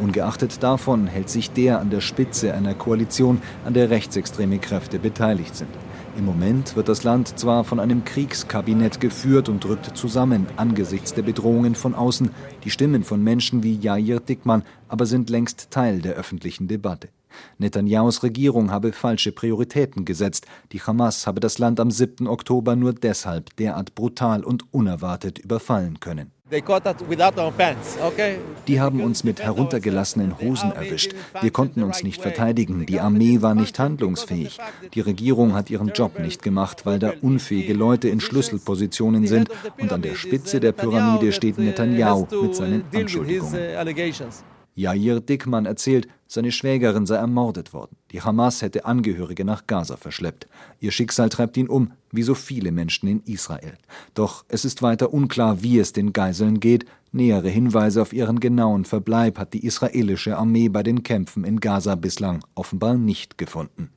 Ungeachtet 0.00 0.62
davon 0.62 1.06
hält 1.06 1.30
sich 1.30 1.50
der 1.50 1.80
an 1.80 1.90
der 1.90 2.00
Spitze 2.00 2.52
einer 2.52 2.74
Koalition, 2.74 3.40
an 3.64 3.74
der 3.74 3.90
rechtsextreme 3.90 4.58
Kräfte 4.58 4.98
beteiligt 4.98 5.56
sind. 5.56 5.70
Im 6.16 6.24
Moment 6.24 6.76
wird 6.76 6.88
das 6.88 7.04
Land 7.04 7.38
zwar 7.38 7.62
von 7.62 7.78
einem 7.78 8.04
Kriegskabinett 8.04 9.00
geführt 9.00 9.50
und 9.50 9.62
drückt 9.62 9.96
zusammen 9.98 10.46
angesichts 10.56 11.12
der 11.12 11.20
Bedrohungen 11.20 11.74
von 11.74 11.94
außen. 11.94 12.30
Die 12.64 12.70
Stimmen 12.70 13.04
von 13.04 13.22
Menschen 13.22 13.62
wie 13.62 13.78
Jair 13.78 14.20
Dickmann 14.20 14.62
aber 14.88 15.04
sind 15.04 15.28
längst 15.28 15.70
Teil 15.70 16.00
der 16.00 16.14
öffentlichen 16.14 16.68
Debatte. 16.68 17.10
Netanyahus 17.58 18.22
Regierung 18.22 18.70
habe 18.70 18.92
falsche 18.92 19.30
Prioritäten 19.30 20.06
gesetzt. 20.06 20.46
Die 20.72 20.80
Hamas 20.80 21.26
habe 21.26 21.40
das 21.40 21.58
Land 21.58 21.80
am 21.80 21.90
7. 21.90 22.26
Oktober 22.26 22.76
nur 22.76 22.94
deshalb 22.94 23.54
derart 23.56 23.94
brutal 23.94 24.42
und 24.42 24.72
unerwartet 24.72 25.38
überfallen 25.38 26.00
können. 26.00 26.32
Die 28.68 28.80
haben 28.80 29.00
uns 29.00 29.24
mit 29.24 29.42
heruntergelassenen 29.42 30.38
Hosen 30.38 30.70
erwischt. 30.70 31.12
Wir 31.40 31.50
konnten 31.50 31.82
uns 31.82 32.04
nicht 32.04 32.22
verteidigen. 32.22 32.86
Die 32.86 33.00
Armee 33.00 33.42
war 33.42 33.56
nicht 33.56 33.76
handlungsfähig. 33.80 34.58
Die 34.94 35.00
Regierung 35.00 35.54
hat 35.54 35.70
ihren 35.70 35.88
Job 35.88 36.20
nicht 36.20 36.42
gemacht, 36.42 36.86
weil 36.86 37.00
da 37.00 37.14
unfähige 37.20 37.74
Leute 37.74 38.08
in 38.08 38.20
Schlüsselpositionen 38.20 39.26
sind. 39.26 39.48
Und 39.76 39.92
an 39.92 40.02
der 40.02 40.14
Spitze 40.14 40.60
der 40.60 40.70
Pyramide 40.70 41.32
steht 41.32 41.58
Netanyahu 41.58 42.28
mit 42.40 42.54
seinen 42.54 42.84
Anschuldigungen. 42.94 43.58
Jair 44.76 45.20
Dickmann 45.20 45.64
erzählt, 45.64 46.06
seine 46.28 46.52
Schwägerin 46.52 47.06
sei 47.06 47.16
ermordet 47.16 47.72
worden. 47.72 47.96
Die 48.12 48.20
Hamas 48.20 48.60
hätte 48.60 48.84
Angehörige 48.84 49.44
nach 49.44 49.66
Gaza 49.66 49.96
verschleppt. 49.96 50.46
Ihr 50.80 50.90
Schicksal 50.92 51.30
treibt 51.30 51.56
ihn 51.56 51.68
um, 51.68 51.92
wie 52.12 52.22
so 52.22 52.34
viele 52.34 52.72
Menschen 52.72 53.08
in 53.08 53.22
Israel. 53.24 53.78
Doch 54.14 54.44
es 54.48 54.66
ist 54.66 54.82
weiter 54.82 55.14
unklar, 55.14 55.62
wie 55.62 55.78
es 55.78 55.92
den 55.92 56.12
Geiseln 56.12 56.60
geht. 56.60 56.84
Nähere 57.10 57.48
Hinweise 57.48 58.02
auf 58.02 58.12
ihren 58.12 58.38
genauen 58.38 58.84
Verbleib 58.84 59.38
hat 59.38 59.54
die 59.54 59.64
israelische 59.64 60.36
Armee 60.36 60.68
bei 60.68 60.82
den 60.82 61.02
Kämpfen 61.02 61.44
in 61.44 61.60
Gaza 61.60 61.94
bislang 61.94 62.44
offenbar 62.54 62.96
nicht 62.96 63.38
gefunden. 63.38 63.90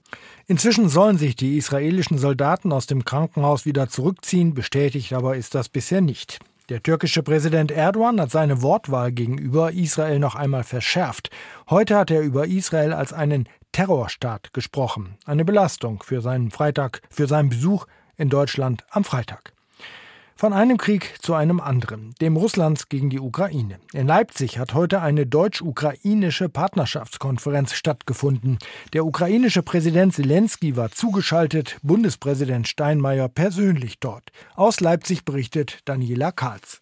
Inzwischen 0.47 0.87
sollen 0.87 1.17
sich 1.17 1.35
die 1.35 1.57
israelischen 1.57 2.17
Soldaten 2.17 2.71
aus 2.71 2.87
dem 2.87 3.03
Krankenhaus 3.03 3.65
wieder 3.65 3.89
zurückziehen, 3.89 4.53
bestätigt 4.53 5.11
aber 5.11 5.35
ist 5.35 5.55
das 5.55 5.67
bisher 5.67 5.99
nicht. 5.99 6.39
Der 6.69 6.83
türkische 6.83 7.23
Präsident 7.23 7.71
Erdogan 7.71 8.21
hat 8.21 8.29
seine 8.29 8.61
Wortwahl 8.61 9.11
gegenüber 9.11 9.71
Israel 9.71 10.19
noch 10.19 10.35
einmal 10.35 10.63
verschärft. 10.63 11.31
Heute 11.67 11.97
hat 11.97 12.11
er 12.11 12.21
über 12.21 12.45
Israel 12.45 12.93
als 12.93 13.11
einen 13.11 13.49
Terrorstaat 13.71 14.53
gesprochen. 14.53 15.17
Eine 15.25 15.45
Belastung 15.45 16.03
für 16.03 16.21
seinen 16.21 16.51
Freitag, 16.51 17.01
für 17.09 17.25
seinen 17.25 17.49
Besuch 17.49 17.87
in 18.17 18.29
Deutschland 18.29 18.85
am 18.91 19.03
Freitag. 19.03 19.53
Von 20.39 20.53
einem 20.53 20.77
Krieg 20.77 21.15
zu 21.21 21.33
einem 21.33 21.59
anderen, 21.59 22.15
dem 22.21 22.37
Russlands 22.37 22.87
gegen 22.87 23.09
die 23.09 23.19
Ukraine. 23.19 23.77
In 23.91 24.07
Leipzig 24.07 24.57
hat 24.57 24.73
heute 24.73 25.01
eine 25.01 25.25
deutsch-ukrainische 25.25 26.47
Partnerschaftskonferenz 26.47 27.73
stattgefunden. 27.73 28.57
Der 28.93 29.05
ukrainische 29.05 29.63
Präsident 29.63 30.13
Zelensky 30.13 30.77
war 30.77 30.91
zugeschaltet, 30.91 31.75
Bundespräsident 31.83 32.69
Steinmeier 32.69 33.27
persönlich 33.27 33.99
dort. 33.99 34.31
Aus 34.55 34.79
Leipzig 34.79 35.25
berichtet 35.25 35.79
Daniela 35.83 36.31
Kahls. 36.31 36.81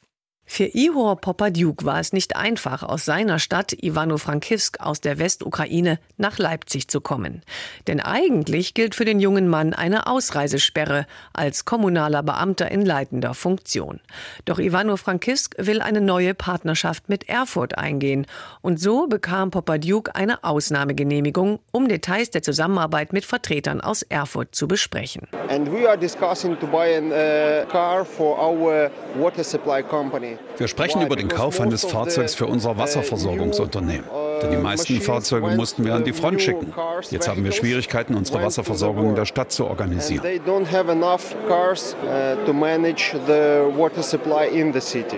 Für 0.50 0.64
Ihor 0.64 1.18
Popadiuk 1.18 1.84
war 1.84 2.00
es 2.00 2.14
nicht 2.14 2.38
einfach, 2.38 2.82
aus 2.82 3.04
seiner 3.04 3.38
Stadt 3.38 3.74
Ivano-Frankivsk 3.74 4.80
aus 4.80 5.02
der 5.02 5.20
Westukraine 5.20 6.00
nach 6.16 6.40
Leipzig 6.40 6.88
zu 6.88 7.02
kommen. 7.02 7.44
Denn 7.86 8.00
eigentlich 8.00 8.74
gilt 8.74 8.96
für 8.96 9.06
den 9.06 9.20
jungen 9.20 9.50
Mann 9.50 9.74
eine 9.74 10.08
Ausreisesperre 10.08 11.06
als 11.34 11.66
kommunaler 11.66 12.24
Beamter 12.24 12.72
in 12.72 12.84
leitender 12.86 13.34
Funktion. 13.34 14.00
Doch 14.46 14.58
Ivano-Frankivsk 14.58 15.56
will 15.60 15.82
eine 15.82 16.02
neue 16.02 16.34
Partnerschaft 16.34 17.10
mit 17.10 17.28
Erfurt 17.28 17.78
eingehen. 17.78 18.26
Und 18.62 18.80
so 18.80 19.06
bekam 19.06 19.52
Popadiuk 19.52 20.12
eine 20.16 20.44
Ausnahmegenehmigung, 20.46 21.60
um 21.72 21.88
Details 21.90 22.32
der 22.32 22.42
Zusammenarbeit 22.42 23.12
mit 23.12 23.26
Vertretern 23.26 23.82
aus 23.82 24.02
Erfurt 24.02 24.56
zu 24.56 24.68
besprechen. 24.68 25.28
And 25.50 25.72
we 25.72 25.88
are 25.88 25.98
discussing 25.98 26.58
to 26.60 26.66
buy 26.66 26.96
a 26.96 27.66
car 27.66 28.06
for 28.06 28.40
our 28.40 28.90
water 29.20 29.44
supply 29.44 29.84
company. 29.84 30.37
Wir 30.58 30.68
sprechen 30.68 31.02
über 31.02 31.16
den 31.16 31.28
Kauf 31.28 31.62
eines 31.62 31.86
Fahrzeugs 31.86 32.34
für 32.34 32.48
unser 32.48 32.78
Wasserversorgungsunternehmen. 32.78 34.06
Denn 34.42 34.52
die 34.52 34.58
meisten 34.58 35.02
Fahrzeuge 35.02 35.48
mussten 35.48 35.86
wir 35.86 35.96
an 35.96 36.04
die 36.04 36.14
Front 36.14 36.42
schicken. 36.42 36.74
Jetzt 37.10 37.28
haben 37.28 37.44
wir 37.44 37.52
Schwierigkeiten, 37.52 38.16
unsere 38.16 38.44
Wasserversorgung 38.44 39.10
in 39.10 39.16
der 39.16 39.26
Stadt 39.26 39.52
zu 39.52 39.66
organisieren. 39.66 40.24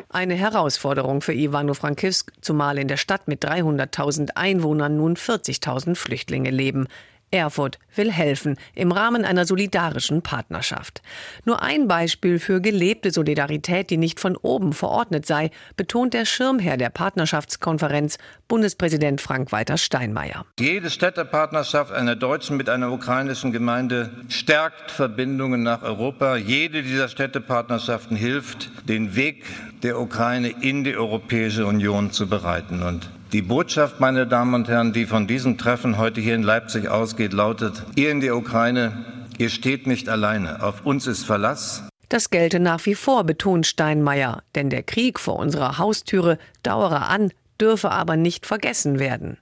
Eine 0.09 0.33
Herausforderung 0.35 1.21
für 1.21 1.33
Ivano-Frankivsk, 1.33 2.31
zumal 2.41 2.77
in 2.77 2.88
der 2.88 2.97
Stadt 2.97 3.27
mit 3.27 3.45
300.000 3.45 4.31
Einwohnern 4.35 4.97
nun 4.97 5.15
40.000 5.15 5.95
Flüchtlinge 5.95 6.49
leben. 6.49 6.88
Erfurt 7.31 7.79
will 7.95 8.12
helfen 8.12 8.57
im 8.75 8.91
Rahmen 8.91 9.25
einer 9.25 9.45
solidarischen 9.45 10.21
Partnerschaft. 10.21 11.01
Nur 11.45 11.62
ein 11.62 11.88
Beispiel 11.88 12.39
für 12.39 12.62
gelebte 12.62 13.12
Solidarität, 13.12 13.89
die 13.89 13.98
nicht 13.98 14.19
von 14.19 14.36
oben 14.38 14.74
verordnet 14.74 15.25
sei, 15.25 15.51
betont 15.75 16.13
der 16.13 16.25
Schirmherr 16.25 16.77
der 16.77 16.89
Partnerschaftskonferenz, 16.89 18.17
Bundespräsident 18.48 19.21
Frank-Walter 19.21 19.77
Steinmeier. 19.77 20.45
Jede 20.59 20.89
Städtepartnerschaft 20.89 21.91
einer 21.91 22.15
deutschen 22.15 22.57
mit 22.57 22.69
einer 22.69 22.91
ukrainischen 22.91 23.51
Gemeinde 23.51 24.12
stärkt 24.29 24.91
Verbindungen 24.91 25.63
nach 25.63 25.83
Europa. 25.83 26.36
Jede 26.36 26.83
dieser 26.83 27.09
Städtepartnerschaften 27.09 28.17
hilft, 28.17 28.69
den 28.88 29.15
Weg 29.15 29.45
der 29.83 30.00
Ukraine 30.00 30.50
in 30.62 30.83
die 30.83 30.95
Europäische 30.95 31.65
Union 31.65 32.12
zu 32.12 32.27
bereiten. 32.27 32.83
Und 32.83 33.09
die 33.31 33.41
Botschaft, 33.41 34.00
meine 34.00 34.25
Damen 34.25 34.53
und 34.53 34.67
Herren, 34.67 34.93
die 34.93 35.05
von 35.05 35.27
diesem 35.27 35.57
Treffen 35.57 35.98
heute 35.98 36.19
hier 36.19 36.36
in 36.36 36.43
Leipzig 36.43 36.88
ausgeht, 36.89 37.33
lautet, 37.33 37.83
ihr 37.95 38.12
in 38.12 38.21
der 38.21 38.36
Ukraine, 38.36 39.05
ihr 39.38 39.50
steht 39.50 39.88
nicht 39.88 40.09
alleine, 40.09 40.63
auf 40.63 40.86
uns 40.86 41.05
ist 41.05 41.25
Verlass. 41.25 41.83
Das 42.09 42.31
gelte 42.31 42.59
nach 42.59 42.86
wie 42.86 42.95
vor, 42.95 43.24
betont 43.24 43.67
Steinmeier, 43.67 44.41
denn 44.55 44.71
der 44.71 44.81
Krieg 44.81 45.19
vor 45.19 45.38
unserer 45.38 45.77
Haustüre 45.77 46.39
dauere 46.63 47.07
an, 47.07 47.31
dürfe 47.62 47.91
aber 47.91 48.15
nicht 48.15 48.48
vergessen 48.48 48.98
werden. 48.98 49.38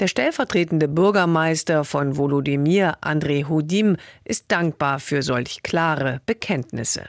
Der 0.00 0.06
stellvertretende 0.06 0.88
Bürgermeister 0.88 1.84
von 1.84 2.16
Volodymyr, 2.16 2.94
Andrei 3.02 3.44
Hudim, 3.46 3.98
ist 4.24 4.46
dankbar 4.48 4.98
für 4.98 5.20
solch 5.20 5.62
klare 5.62 6.22
Bekenntnisse. 6.24 7.02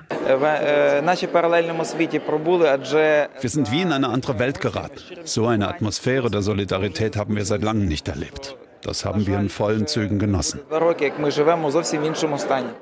Wir 3.40 3.50
sind 3.50 3.72
wie 3.72 3.82
in 3.82 3.94
eine 3.94 4.10
andere 4.10 4.40
Welt 4.40 4.60
geraten. 4.60 4.98
So 5.24 5.48
eine 5.48 5.70
Atmosphäre 5.70 6.30
der 6.30 6.42
Solidarität 6.42 7.16
haben 7.16 7.38
wir 7.38 7.46
seit 7.46 7.62
langem 7.62 7.88
nicht 7.88 8.10
erlebt. 8.10 8.58
Das 8.82 9.06
haben 9.06 9.26
wir 9.26 9.40
in 9.40 9.48
vollen 9.48 9.88
Zügen 9.88 10.20
genossen. 10.20 10.60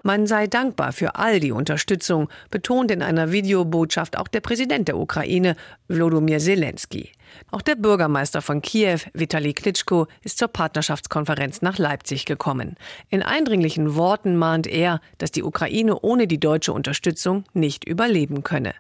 Man 0.03 0.27
sei 0.27 0.47
dankbar 0.47 0.91
für 0.93 1.15
all 1.15 1.39
die 1.39 1.51
Unterstützung, 1.51 2.29
betont 2.49 2.89
in 2.89 3.03
einer 3.03 3.31
Videobotschaft 3.31 4.17
auch 4.17 4.27
der 4.27 4.39
Präsident 4.39 4.87
der 4.87 4.97
Ukraine, 4.97 5.55
Volodymyr 5.87 6.39
Zelensky. 6.39 7.11
Auch 7.51 7.62
der 7.62 7.75
Bürgermeister 7.75 8.41
von 8.41 8.62
Kiew, 8.62 9.00
Vitali 9.13 9.53
Klitschko, 9.53 10.07
ist 10.21 10.38
zur 10.38 10.48
Partnerschaftskonferenz 10.48 11.62
nach 11.62 11.77
Leipzig 11.77 12.25
gekommen. 12.25 12.75
In 13.09 13.24
eindringlichen 13.24 13.95
Worten 13.95 14.36
mahnt 14.36 14.67
er, 14.67 15.01
dass 15.17 15.31
die 15.31 15.43
Ukraine 15.43 16.00
ohne 16.00 16.27
die 16.27 16.39
deutsche 16.39 16.74
Unterstützung 16.74 17.43
nicht 17.53 17.86
überleben 17.86 18.43
könne. 18.43 18.74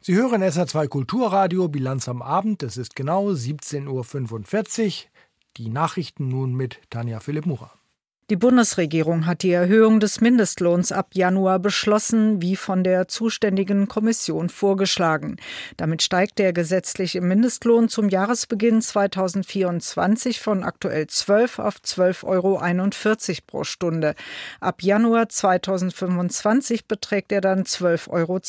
Sie 0.00 0.14
hören 0.14 0.42
SA2 0.42 0.88
Kulturradio, 0.88 1.68
Bilanz 1.68 2.08
am 2.08 2.22
Abend. 2.22 2.62
Es 2.62 2.76
ist 2.78 2.96
genau 2.96 3.28
17.45 3.28 4.86
Uhr. 4.86 5.10
Die 5.56 5.68
Nachrichten 5.68 6.28
nun 6.28 6.54
mit 6.54 6.80
Tanja 6.88 7.20
Philipp 7.20 7.44
Murer. 7.44 7.72
Die 8.30 8.36
Bundesregierung 8.36 9.26
hat 9.26 9.42
die 9.42 9.50
Erhöhung 9.50 9.98
des 9.98 10.20
Mindestlohns 10.20 10.92
ab 10.92 11.08
Januar 11.14 11.58
beschlossen, 11.58 12.40
wie 12.40 12.54
von 12.54 12.84
der 12.84 13.08
zuständigen 13.08 13.88
Kommission 13.88 14.50
vorgeschlagen. 14.50 15.38
Damit 15.76 16.00
steigt 16.00 16.38
der 16.38 16.52
gesetzliche 16.52 17.22
Mindestlohn 17.22 17.88
zum 17.88 18.08
Jahresbeginn 18.08 18.82
2024 18.82 20.38
von 20.38 20.62
aktuell 20.62 21.08
12 21.08 21.58
auf 21.58 21.78
12,41 21.84 22.22
Euro 22.24 23.40
pro 23.48 23.64
Stunde. 23.64 24.14
Ab 24.60 24.80
Januar 24.80 25.28
2025 25.28 26.86
beträgt 26.86 27.32
er 27.32 27.40
dann 27.40 27.64
12,82 27.64 28.10
Euro. 28.10 28.40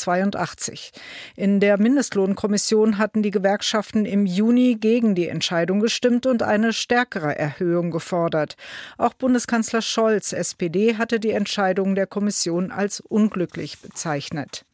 In 1.36 1.60
der 1.60 1.80
Mindestlohnkommission 1.80 3.00
hatten 3.00 3.24
die 3.24 3.32
Gewerkschaften 3.32 4.06
im 4.06 4.28
Juni 4.28 4.78
gegen 4.80 5.16
die 5.16 5.28
Entscheidung 5.28 5.80
gestimmt 5.80 6.28
und 6.28 6.44
eine 6.44 6.72
stärkere 6.72 7.36
Erhöhung 7.36 7.90
gefordert. 7.90 8.56
Auch 9.00 9.16
Bundeskanzler 9.16 9.71
Kanzler 9.72 9.82
Scholz, 9.84 10.34
SPD, 10.34 10.98
hatte 10.98 11.18
die 11.22 11.32
Entscheidung 11.32 11.96
der 11.96 12.06
Kommission 12.06 12.72
als 12.72 13.00
unglücklich 13.00 13.80
bezeichnet. 13.80 14.66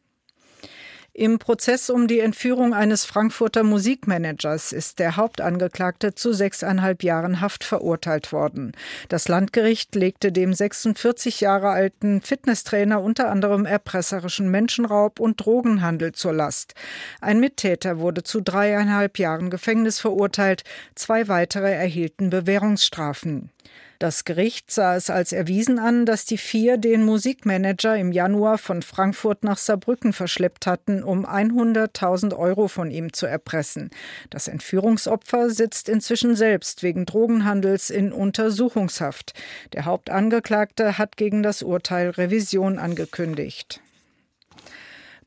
Im 1.12 1.38
Prozess 1.38 1.88
um 1.88 2.08
die 2.08 2.18
Entführung 2.18 2.74
eines 2.74 3.04
Frankfurter 3.04 3.62
Musikmanagers 3.62 4.72
ist 4.72 4.98
der 4.98 5.14
Hauptangeklagte 5.14 6.16
zu 6.16 6.32
sechseinhalb 6.32 7.04
Jahren 7.04 7.40
Haft 7.40 7.62
verurteilt 7.62 8.32
worden. 8.32 8.72
Das 9.08 9.28
Landgericht 9.28 9.94
legte 9.94 10.32
dem 10.32 10.52
46 10.52 11.40
Jahre 11.42 11.68
alten 11.68 12.20
Fitnesstrainer 12.20 13.00
unter 13.00 13.30
anderem 13.30 13.66
erpresserischen 13.66 14.50
Menschenraub 14.50 15.20
und 15.20 15.36
Drogenhandel 15.36 16.10
zur 16.10 16.32
Last. 16.32 16.74
Ein 17.20 17.38
Mittäter 17.38 18.00
wurde 18.00 18.24
zu 18.24 18.40
dreieinhalb 18.40 19.20
Jahren 19.20 19.48
Gefängnis 19.48 20.00
verurteilt, 20.00 20.64
zwei 20.96 21.28
weitere 21.28 21.72
erhielten 21.72 22.30
Bewährungsstrafen. 22.30 23.50
Das 23.98 24.24
Gericht 24.24 24.70
sah 24.70 24.94
es 24.94 25.10
als 25.10 25.32
erwiesen 25.32 25.80
an, 25.80 26.06
dass 26.06 26.24
die 26.24 26.38
vier 26.38 26.76
den 26.76 27.02
Musikmanager 27.02 27.96
im 27.96 28.12
Januar 28.12 28.56
von 28.56 28.82
Frankfurt 28.82 29.42
nach 29.42 29.56
Saarbrücken 29.56 30.12
verschleppt 30.12 30.66
hatten, 30.66 31.02
um 31.02 31.26
100.000 31.26 32.36
Euro 32.36 32.68
von 32.68 32.92
ihm 32.92 33.12
zu 33.12 33.26
erpressen. 33.26 33.90
Das 34.30 34.46
Entführungsopfer 34.46 35.50
sitzt 35.50 35.88
inzwischen 35.88 36.36
selbst 36.36 36.84
wegen 36.84 37.06
Drogenhandels 37.06 37.90
in 37.90 38.12
Untersuchungshaft. 38.12 39.34
Der 39.72 39.84
Hauptangeklagte 39.84 40.96
hat 40.96 41.16
gegen 41.16 41.42
das 41.42 41.62
Urteil 41.62 42.10
Revision 42.10 42.78
angekündigt. 42.78 43.80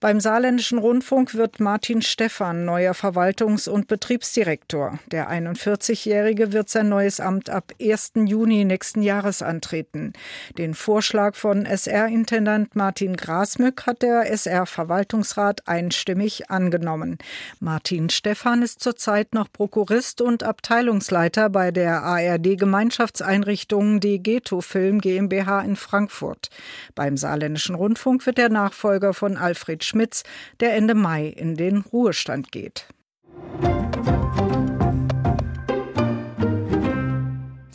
Beim 0.02 0.20
Saarländischen 0.20 0.80
Rundfunk 0.80 1.36
wird 1.36 1.60
Martin 1.60 2.02
Stephan 2.02 2.66
neuer 2.66 2.94
Verwaltungs- 2.96 3.70
und 3.70 3.88
Betriebsdirektor. 3.88 4.98
Der 5.12 5.30
41-Jährige 5.30 6.54
wird 6.54 6.70
sein 6.70 6.90
neues 6.90 7.20
Amt 7.20 7.52
ab 7.52 7.72
1. 7.80 8.14
Juni 8.26 8.66
nächsten 8.66 9.04
Jahres 9.04 9.44
antreten. 9.44 10.14
Den 10.58 10.74
Vorschlag 10.74 11.36
von 11.36 11.68
SR-Intendant 11.68 12.76
Martin 12.76 13.16
Grasmück 13.16 13.86
hat 13.86 14.02
der 14.02 14.32
SR-Verwaltungsrat 14.32 15.68
einstimmig 15.68 16.50
angenommen. 16.50 17.20
Martin 17.60 18.10
Stephan 18.10 18.64
ist 18.64 18.80
zurzeit 18.80 19.36
noch 19.36 19.52
Prokurist 19.54 20.22
und 20.22 20.42
Abteilungsleiter 20.42 21.52
bei 21.52 21.70
der 21.70 22.02
ARD-Gemeinschaftseinrichtung 22.02 24.00
Degeto 24.00 24.62
Film 24.62 25.00
GmbH 25.00 25.62
in 25.62 25.76
Frankfurt. 25.76 26.50
Beim 26.96 27.18
Saarländischen 27.18 27.76
Rundfunk 27.76 28.26
wird 28.26 28.40
der 28.40 28.50
Nachfolger 28.50 29.14
von 29.14 29.38
Alfred 29.38 29.91
Schmitz, 29.92 30.24
der 30.62 30.76
Ende 30.76 30.96
Mai 30.96 31.28
in 31.28 31.56
den 31.56 31.82
Ruhestand 31.82 32.52
geht. 32.52 32.88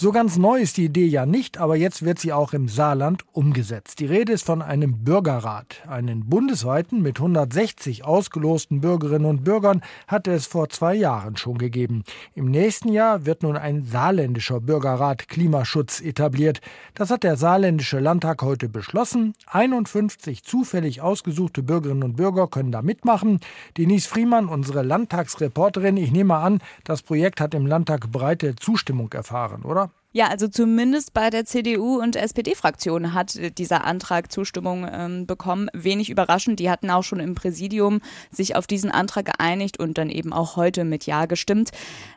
So 0.07 0.13
ganz 0.13 0.39
neu 0.39 0.61
ist 0.61 0.77
die 0.77 0.85
Idee 0.85 1.07
ja 1.07 1.27
nicht, 1.27 1.59
aber 1.59 1.75
jetzt 1.75 2.05
wird 2.05 2.21
sie 2.21 2.33
auch 2.33 2.53
im 2.53 2.69
Saarland 2.69 3.25
umgesetzt. 3.33 3.99
Die 3.99 4.07
Rede 4.07 4.33
ist 4.33 4.47
von 4.47 4.63
einem 4.63 5.03
Bürgerrat. 5.03 5.83
Einen 5.89 6.29
bundesweiten 6.29 7.03
mit 7.03 7.19
160 7.19 8.05
ausgelosten 8.05 8.81
Bürgerinnen 8.81 9.27
und 9.27 9.43
Bürgern 9.43 9.83
hatte 10.07 10.31
es 10.31 10.47
vor 10.47 10.69
zwei 10.69 10.95
Jahren 10.95 11.37
schon 11.37 11.59
gegeben. 11.59 12.05
Im 12.37 12.53
nächsten 12.53 12.93
Jahr 12.93 13.27
wird 13.27 13.43
nun 13.43 13.57
ein 13.57 13.83
saarländischer 13.83 14.61
Bürgerrat 14.61 15.27
Klimaschutz 15.27 16.01
etabliert. 16.01 16.61
Das 16.95 17.11
hat 17.11 17.25
der 17.25 17.37
saarländische 17.37 17.99
Landtag 17.99 18.43
heute 18.43 18.69
beschlossen. 18.69 19.35
51 19.49 20.45
zufällig 20.45 21.01
ausgesuchte 21.01 21.65
Bürgerinnen 21.65 22.05
und 22.05 22.17
Bürger 22.17 22.47
können 22.47 22.71
da 22.71 22.81
mitmachen. 22.81 23.41
Denise 23.77 24.07
Friemann, 24.07 24.47
unsere 24.47 24.85
Landtagsreporterin, 24.85 25.97
ich 25.97 26.13
nehme 26.13 26.37
an, 26.37 26.61
das 26.85 27.03
Projekt 27.03 27.41
hat 27.41 27.55
im 27.55 27.67
Landtag 27.67 28.13
breite 28.13 28.55
Zustimmung 28.55 29.13
erfahren, 29.13 29.65
oder? 29.65 29.91
Ja, 30.17 30.29
also 30.29 30.49
zumindest 30.49 31.13
bei 31.13 31.29
der 31.29 31.45
CDU 31.45 32.01
und 32.01 32.17
SPD-Fraktion 32.17 33.13
hat 33.13 33.39
dieser 33.59 33.85
Antrag 33.85 34.33
Zustimmung 34.33 34.89
ähm, 34.91 35.27
bekommen. 35.27 35.69
Wenig 35.75 36.09
überraschend, 36.09 36.59
die 36.59 36.71
hatten 36.71 36.89
auch 36.89 37.03
schon 37.03 37.21
im 37.21 37.35
Präsidium 37.35 38.01
sich 38.31 38.57
auf 38.57 38.67
diesen 38.67 38.91
Antrag 38.91 39.27
geeinigt 39.27 39.79
und 39.79 39.99
dann 39.99 40.09
eben 40.09 40.33
auch 40.33 40.57
heute 40.57 40.85
mit 40.85 41.05
Ja 41.05 41.27
gestimmt. 41.27 41.71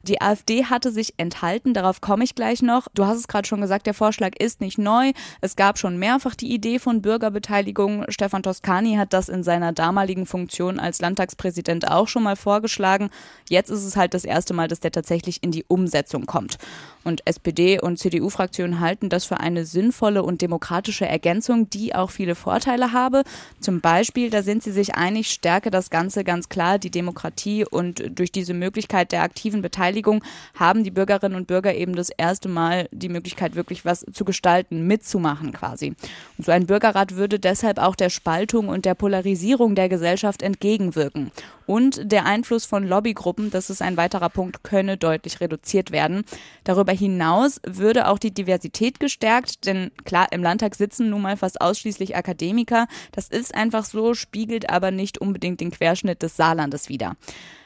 Die 0.04 0.22
AfD 0.22 0.64
hatte 0.64 0.94
sich 0.94 1.16
enthalten, 1.18 1.74
darauf 1.74 2.00
komme 2.00 2.24
ich 2.24 2.36
gleich 2.36 2.62
noch. 2.62 2.88
Du 2.94 3.06
hast 3.06 3.18
es 3.18 3.28
gerade 3.28 3.46
schon 3.46 3.60
gesagt, 3.60 3.86
der 3.86 3.94
Vorschlag 3.94 4.32
ist 4.40 4.62
nicht 4.62 4.78
neu. 4.78 5.12
Es 5.42 5.58
gab 5.58 5.78
schon 5.78 6.00
mehrfach 6.00 6.36
die 6.36 6.54
Idee 6.54 6.80
von 6.80 7.02
Bürgerbeteiligung. 7.02 8.06
Stefan 8.08 8.44
Toscani 8.44 8.96
hat 8.96 9.12
das 9.12 9.28
in 9.28 9.44
seiner 9.44 9.74
damaligen 9.74 10.26
Funktion 10.26 10.80
als 10.80 11.02
Landtagspräsident 11.02 11.92
auch 11.92 12.08
schon 12.08 12.24
mal 12.24 12.38
vorgeschlagen. 12.38 13.10
Jetzt 13.50 13.70
ist 13.70 13.84
es 13.84 13.98
halt 13.98 14.14
das 14.14 14.24
erste 14.24 14.54
Mal, 14.54 14.70
dass 14.70 14.80
der 14.80 14.94
tatsächlich 14.94 15.44
in 15.44 15.52
die 15.52 15.66
Umsetzung 15.68 16.26
kommt. 16.26 16.60
Und 17.04 17.26
SPD 17.26 17.82
und 17.82 17.89
CDU-Fraktionen 17.98 18.80
halten 18.80 19.10
das 19.10 19.26
für 19.26 19.40
eine 19.40 19.66
sinnvolle 19.66 20.24
und 20.24 20.42
demokratische 20.42 21.06
Ergänzung, 21.06 21.70
die 21.70 21.96
auch 21.96 22.12
viele 22.12 22.36
Vorteile 22.36 22.94
habe. 22.94 23.24
Zum 23.60 23.82
Beispiel, 23.82 24.30
da 24.30 24.44
sind 24.44 24.64
sie 24.64 24.72
sich 24.72 24.96
einig, 24.96 25.30
stärke 25.30 25.72
das 25.72 25.90
Ganze 25.90 26.24
ganz 26.24 26.50
klar 26.50 26.80
die 26.80 26.92
Demokratie 26.92 27.66
und 27.66 28.04
durch 28.18 28.32
diese 28.32 28.54
Möglichkeit 28.54 29.12
der 29.12 29.24
aktiven 29.24 29.62
Beteiligung 29.62 30.24
haben 30.56 30.84
die 30.84 30.92
Bürgerinnen 30.92 31.36
und 31.36 31.48
Bürger 31.48 31.76
eben 31.76 31.96
das 31.96 32.10
erste 32.10 32.50
Mal 32.50 32.88
die 32.92 33.10
Möglichkeit, 33.10 33.56
wirklich 33.56 33.86
was 33.86 34.06
zu 34.12 34.26
gestalten, 34.26 34.88
mitzumachen 34.88 35.54
quasi. 35.54 35.94
Und 36.38 36.46
so 36.46 36.52
ein 36.52 36.68
Bürgerrat 36.68 37.16
würde 37.16 37.40
deshalb 37.40 37.80
auch 37.80 37.96
der 37.96 38.10
Spaltung 38.10 38.68
und 38.68 38.86
der 38.86 38.96
Polarisierung 38.96 39.76
der 39.76 39.90
Gesellschaft 39.90 40.42
entgegenwirken. 40.42 41.32
Und 41.70 42.12
der 42.12 42.26
Einfluss 42.26 42.66
von 42.66 42.88
Lobbygruppen, 42.88 43.52
das 43.52 43.70
ist 43.70 43.84
ein 43.84 43.96
weiterer 43.96 44.30
Punkt, 44.30 44.64
könne 44.64 44.98
deutlich 44.98 45.40
reduziert 45.40 45.92
werden. 45.92 46.24
Darüber 46.64 46.94
hinaus 46.94 47.62
würde 47.80 48.08
auch 48.08 48.20
die 48.20 48.34
Diversität 48.34 49.00
gestärkt, 49.00 49.66
denn 49.66 49.92
klar, 50.04 50.28
im 50.32 50.44
Landtag 50.44 50.76
sitzen 50.76 51.10
nun 51.10 51.22
mal 51.22 51.38
fast 51.38 51.62
ausschließlich 51.62 52.16
Akademiker. 52.16 52.88
Das 53.12 53.28
ist 53.28 53.56
einfach 53.56 53.86
so, 53.86 54.14
spiegelt 54.14 54.70
aber 54.70 54.92
nicht 54.92 55.18
unbedingt 55.18 55.62
den 55.62 55.72
Querschnitt 55.72 56.22
des 56.22 56.36
Saarlandes 56.36 56.90
wider. 56.90 57.16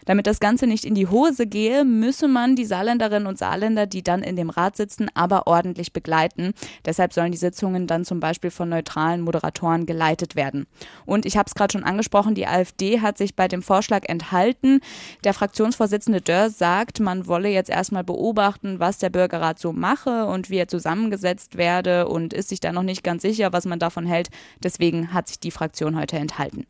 Damit 0.05 0.27
das 0.27 0.39
Ganze 0.39 0.67
nicht 0.67 0.85
in 0.85 0.95
die 0.95 1.07
Hose 1.07 1.47
gehe, 1.47 1.85
müsse 1.85 2.27
man 2.27 2.55
die 2.55 2.65
Saarländerinnen 2.65 3.27
und 3.27 3.37
Saarländer, 3.37 3.85
die 3.85 4.03
dann 4.03 4.23
in 4.23 4.35
dem 4.35 4.49
Rat 4.49 4.75
sitzen, 4.77 5.07
aber 5.13 5.47
ordentlich 5.47 5.93
begleiten. 5.93 6.53
Deshalb 6.85 7.13
sollen 7.13 7.31
die 7.31 7.37
Sitzungen 7.37 7.87
dann 7.87 8.05
zum 8.05 8.19
Beispiel 8.19 8.51
von 8.51 8.69
neutralen 8.69 9.21
Moderatoren 9.21 9.85
geleitet 9.85 10.35
werden. 10.35 10.67
Und 11.05 11.25
ich 11.25 11.37
habe 11.37 11.47
es 11.47 11.55
gerade 11.55 11.71
schon 11.71 11.83
angesprochen, 11.83 12.35
die 12.35 12.47
AfD 12.47 13.01
hat 13.01 13.17
sich 13.17 13.35
bei 13.35 13.47
dem 13.47 13.61
Vorschlag 13.61 14.03
enthalten. 14.07 14.81
Der 15.23 15.33
Fraktionsvorsitzende 15.33 16.21
Dörr 16.21 16.49
sagt, 16.49 16.99
man 16.99 17.27
wolle 17.27 17.49
jetzt 17.49 17.69
erstmal 17.69 18.03
beobachten, 18.03 18.79
was 18.79 18.97
der 18.97 19.09
Bürgerrat 19.09 19.59
so 19.59 19.73
mache 19.73 20.25
und 20.25 20.49
wie 20.49 20.57
er 20.57 20.67
zusammengesetzt 20.67 21.57
werde 21.57 22.07
und 22.07 22.33
ist 22.33 22.49
sich 22.49 22.59
da 22.59 22.71
noch 22.71 22.83
nicht 22.83 23.03
ganz 23.03 23.21
sicher, 23.21 23.53
was 23.53 23.65
man 23.65 23.79
davon 23.79 24.05
hält. 24.05 24.29
Deswegen 24.61 25.13
hat 25.13 25.27
sich 25.27 25.39
die 25.39 25.51
Fraktion 25.51 25.97
heute 25.97 26.17
enthalten. 26.17 26.65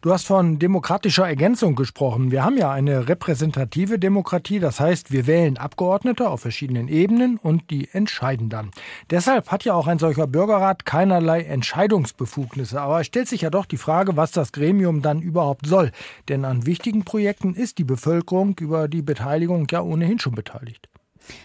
Du 0.00 0.12
hast 0.12 0.28
von 0.28 0.60
demokratischer 0.60 1.26
Ergänzung 1.26 1.74
gesprochen. 1.74 2.30
Wir 2.30 2.44
haben 2.44 2.56
ja 2.56 2.70
eine 2.70 3.08
repräsentative 3.08 3.98
Demokratie, 3.98 4.60
das 4.60 4.78
heißt, 4.78 5.10
wir 5.10 5.26
wählen 5.26 5.58
Abgeordnete 5.58 6.30
auf 6.30 6.42
verschiedenen 6.42 6.86
Ebenen 6.86 7.36
und 7.36 7.70
die 7.70 7.88
entscheiden 7.92 8.48
dann. 8.48 8.70
Deshalb 9.10 9.50
hat 9.50 9.64
ja 9.64 9.74
auch 9.74 9.88
ein 9.88 9.98
solcher 9.98 10.28
Bürgerrat 10.28 10.84
keinerlei 10.84 11.42
Entscheidungsbefugnisse. 11.42 12.80
Aber 12.80 13.00
es 13.00 13.08
stellt 13.08 13.26
sich 13.26 13.40
ja 13.40 13.50
doch 13.50 13.66
die 13.66 13.76
Frage, 13.76 14.16
was 14.16 14.30
das 14.30 14.52
Gremium 14.52 15.02
dann 15.02 15.20
überhaupt 15.20 15.66
soll. 15.66 15.90
Denn 16.28 16.44
an 16.44 16.64
wichtigen 16.64 17.04
Projekten 17.04 17.54
ist 17.54 17.78
die 17.78 17.84
Bevölkerung 17.84 18.54
über 18.60 18.86
die 18.86 19.02
Beteiligung 19.02 19.66
ja 19.68 19.82
ohnehin 19.82 20.20
schon 20.20 20.36
beteiligt. 20.36 20.88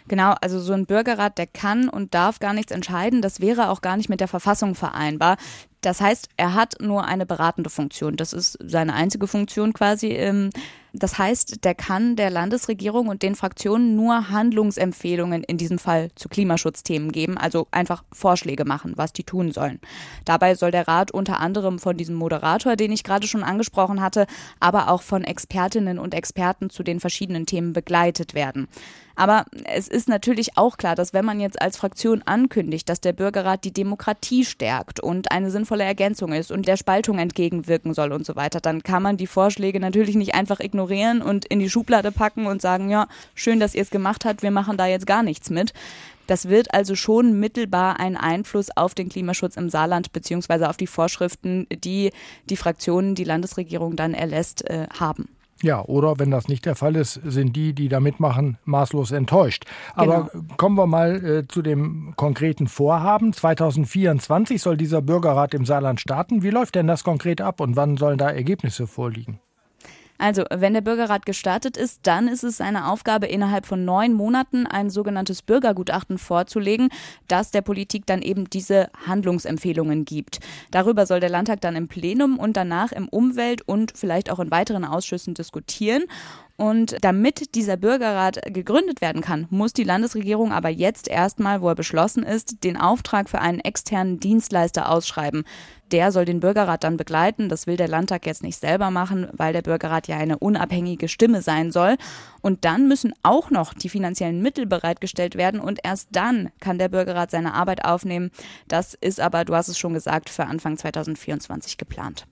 Genau, 0.07 0.35
also 0.41 0.59
so 0.59 0.73
ein 0.73 0.85
Bürgerrat, 0.85 1.37
der 1.37 1.47
kann 1.47 1.89
und 1.89 2.13
darf 2.13 2.39
gar 2.39 2.53
nichts 2.53 2.71
entscheiden. 2.71 3.21
Das 3.21 3.39
wäre 3.39 3.69
auch 3.69 3.81
gar 3.81 3.97
nicht 3.97 4.09
mit 4.09 4.19
der 4.19 4.27
Verfassung 4.27 4.75
vereinbar. 4.75 5.37
Das 5.81 6.01
heißt, 6.01 6.29
er 6.37 6.53
hat 6.53 6.75
nur 6.79 7.05
eine 7.05 7.25
beratende 7.25 7.69
Funktion. 7.69 8.15
Das 8.15 8.33
ist 8.33 8.57
seine 8.63 8.93
einzige 8.93 9.27
Funktion 9.27 9.73
quasi. 9.73 10.07
Ähm, 10.07 10.49
das 10.95 11.17
heißt, 11.17 11.65
der 11.65 11.73
kann 11.73 12.15
der 12.15 12.29
Landesregierung 12.29 13.07
und 13.07 13.23
den 13.23 13.33
Fraktionen 13.33 13.95
nur 13.95 14.29
Handlungsempfehlungen 14.29 15.43
in 15.43 15.57
diesem 15.57 15.79
Fall 15.79 16.11
zu 16.13 16.29
Klimaschutzthemen 16.29 17.11
geben, 17.11 17.35
also 17.35 17.67
einfach 17.71 18.03
Vorschläge 18.11 18.63
machen, 18.63 18.93
was 18.95 19.11
die 19.11 19.23
tun 19.23 19.51
sollen. 19.51 19.79
Dabei 20.23 20.53
soll 20.53 20.69
der 20.69 20.87
Rat 20.87 21.09
unter 21.09 21.39
anderem 21.39 21.79
von 21.79 21.97
diesem 21.97 22.15
Moderator, 22.15 22.75
den 22.75 22.91
ich 22.91 23.03
gerade 23.03 23.25
schon 23.25 23.43
angesprochen 23.43 24.01
hatte, 24.01 24.27
aber 24.59 24.91
auch 24.91 25.01
von 25.01 25.23
Expertinnen 25.23 25.97
und 25.97 26.13
Experten 26.13 26.69
zu 26.69 26.83
den 26.83 26.99
verschiedenen 26.99 27.47
Themen 27.47 27.73
begleitet 27.73 28.35
werden. 28.35 28.67
Aber 29.15 29.45
es 29.65 29.87
ist 29.87 30.09
natürlich 30.09 30.57
auch 30.57 30.77
klar, 30.77 30.95
dass 30.95 31.13
wenn 31.13 31.25
man 31.25 31.39
jetzt 31.39 31.61
als 31.61 31.77
Fraktion 31.77 32.23
ankündigt, 32.23 32.89
dass 32.89 32.99
der 32.99 33.13
Bürgerrat 33.13 33.63
die 33.63 33.73
Demokratie 33.73 34.43
stärkt 34.43 34.99
und 34.99 35.31
eine 35.31 35.51
sinnvolle 35.51 35.83
Ergänzung 35.83 36.33
ist 36.33 36.51
und 36.51 36.67
der 36.67 36.77
Spaltung 36.77 37.19
entgegenwirken 37.19 37.93
soll 37.93 38.11
und 38.11 38.25
so 38.25 38.35
weiter, 38.35 38.59
dann 38.59 38.81
kann 38.81 39.03
man 39.03 39.17
die 39.17 39.27
Vorschläge 39.27 39.79
natürlich 39.79 40.15
nicht 40.15 40.33
einfach 40.33 40.59
ignorieren 40.59 40.82
und 41.21 41.45
in 41.45 41.59
die 41.59 41.69
Schublade 41.69 42.11
packen 42.11 42.45
und 42.45 42.61
sagen, 42.61 42.89
ja, 42.89 43.07
schön, 43.35 43.59
dass 43.59 43.75
ihr 43.75 43.81
es 43.81 43.89
gemacht 43.89 44.25
habt, 44.25 44.43
wir 44.43 44.51
machen 44.51 44.77
da 44.77 44.87
jetzt 44.87 45.07
gar 45.07 45.23
nichts 45.23 45.49
mit. 45.49 45.73
Das 46.27 46.47
wird 46.47 46.73
also 46.73 46.95
schon 46.95 47.39
mittelbar 47.39 47.99
einen 47.99 48.15
Einfluss 48.15 48.69
auf 48.75 48.93
den 48.93 49.09
Klimaschutz 49.09 49.57
im 49.57 49.69
Saarland 49.69 50.13
beziehungsweise 50.13 50.69
auf 50.69 50.77
die 50.77 50.87
Vorschriften, 50.87 51.67
die 51.83 52.11
die 52.49 52.55
Fraktionen, 52.55 53.15
die 53.15 53.25
Landesregierung 53.25 53.95
dann 53.95 54.13
erlässt, 54.13 54.69
äh, 54.69 54.87
haben. 54.97 55.27
Ja, 55.63 55.81
oder 55.85 56.19
wenn 56.19 56.29
das 56.29 56.49
nicht 56.49 56.65
der 56.65 56.75
Fall 56.75 56.97
ist, 56.97 57.13
sind 57.23 57.55
die, 57.55 57.73
die 57.73 57.87
da 57.87 58.01
mitmachen, 58.01 58.57
maßlos 58.65 59.11
enttäuscht. 59.11 59.63
Aber 59.95 60.29
genau. 60.31 60.45
kommen 60.57 60.75
wir 60.75 60.87
mal 60.87 61.23
äh, 61.23 61.47
zu 61.47 61.61
dem 61.61 62.13
konkreten 62.17 62.67
Vorhaben. 62.67 63.31
2024 63.31 64.61
soll 64.61 64.75
dieser 64.75 65.01
Bürgerrat 65.01 65.53
im 65.53 65.65
Saarland 65.65 66.01
starten. 66.01 66.43
Wie 66.43 66.49
läuft 66.49 66.75
denn 66.75 66.87
das 66.87 67.05
konkret 67.05 67.39
ab 67.39 67.61
und 67.61 67.77
wann 67.77 67.95
sollen 67.95 68.17
da 68.17 68.29
Ergebnisse 68.29 68.87
vorliegen? 68.87 69.39
Also, 70.17 70.43
wenn 70.51 70.73
der 70.73 70.81
Bürgerrat 70.81 71.25
gestartet 71.25 71.75
ist, 71.75 72.01
dann 72.03 72.27
ist 72.27 72.43
es 72.43 72.57
seine 72.57 72.89
Aufgabe, 72.89 73.27
innerhalb 73.27 73.65
von 73.65 73.83
neun 73.83 74.13
Monaten 74.13 74.67
ein 74.67 74.89
sogenanntes 74.89 75.41
Bürgergutachten 75.41 76.17
vorzulegen, 76.17 76.89
das 77.27 77.51
der 77.51 77.61
Politik 77.61 78.05
dann 78.05 78.21
eben 78.21 78.49
diese 78.49 78.89
Handlungsempfehlungen 79.07 80.05
gibt. 80.05 80.39
Darüber 80.71 81.05
soll 81.05 81.19
der 81.19 81.29
Landtag 81.29 81.61
dann 81.61 81.75
im 81.75 81.87
Plenum 81.87 82.37
und 82.37 82.55
danach 82.55 82.91
im 82.91 83.07
Umwelt- 83.09 83.67
und 83.67 83.93
vielleicht 83.95 84.29
auch 84.29 84.39
in 84.39 84.51
weiteren 84.51 84.85
Ausschüssen 84.85 85.33
diskutieren. 85.33 86.03
Und 86.63 86.95
damit 87.01 87.55
dieser 87.55 87.75
Bürgerrat 87.75 88.39
gegründet 88.45 89.01
werden 89.01 89.21
kann, 89.21 89.47
muss 89.49 89.73
die 89.73 89.83
Landesregierung 89.83 90.53
aber 90.53 90.69
jetzt 90.69 91.09
erstmal, 91.09 91.61
wo 91.61 91.67
er 91.67 91.75
beschlossen 91.75 92.23
ist, 92.23 92.63
den 92.63 92.77
Auftrag 92.77 93.29
für 93.29 93.39
einen 93.39 93.59
externen 93.59 94.21
Dienstleister 94.21 94.89
ausschreiben. 94.89 95.43
Der 95.91 96.13
soll 96.13 96.23
den 96.23 96.39
Bürgerrat 96.39 96.85
dann 96.85 96.95
begleiten. 96.95 97.49
Das 97.49 97.67
will 97.67 97.75
der 97.75 97.89
Landtag 97.89 98.25
jetzt 98.25 98.43
nicht 98.43 98.57
selber 98.57 98.91
machen, 98.91 99.27
weil 99.33 99.51
der 99.51 99.61
Bürgerrat 99.61 100.07
ja 100.07 100.15
eine 100.15 100.39
unabhängige 100.39 101.09
Stimme 101.09 101.41
sein 101.41 101.73
soll. 101.73 101.97
Und 102.39 102.63
dann 102.63 102.87
müssen 102.87 103.13
auch 103.23 103.51
noch 103.51 103.73
die 103.73 103.89
finanziellen 103.89 104.41
Mittel 104.41 104.65
bereitgestellt 104.65 105.35
werden 105.35 105.59
und 105.59 105.81
erst 105.83 106.07
dann 106.13 106.49
kann 106.61 106.77
der 106.77 106.87
Bürgerrat 106.87 107.29
seine 107.29 107.55
Arbeit 107.55 107.83
aufnehmen. 107.83 108.31
Das 108.69 108.93
ist 108.93 109.19
aber, 109.19 109.43
du 109.43 109.53
hast 109.53 109.67
es 109.67 109.77
schon 109.77 109.93
gesagt, 109.93 110.29
für 110.29 110.45
Anfang 110.45 110.77
2024 110.77 111.77
geplant. 111.77 112.25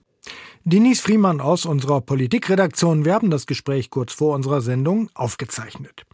Denise 0.64 1.02
Friemann 1.02 1.40
aus 1.40 1.66
unserer 1.66 2.00
Politikredaktion. 2.00 3.04
Wir 3.04 3.14
haben 3.14 3.30
das 3.30 3.46
Gespräch 3.46 3.90
kurz 3.90 4.12
vor 4.12 4.36
unserer 4.36 4.60
Sendung 4.60 5.10
aufgezeichnet. 5.12 6.06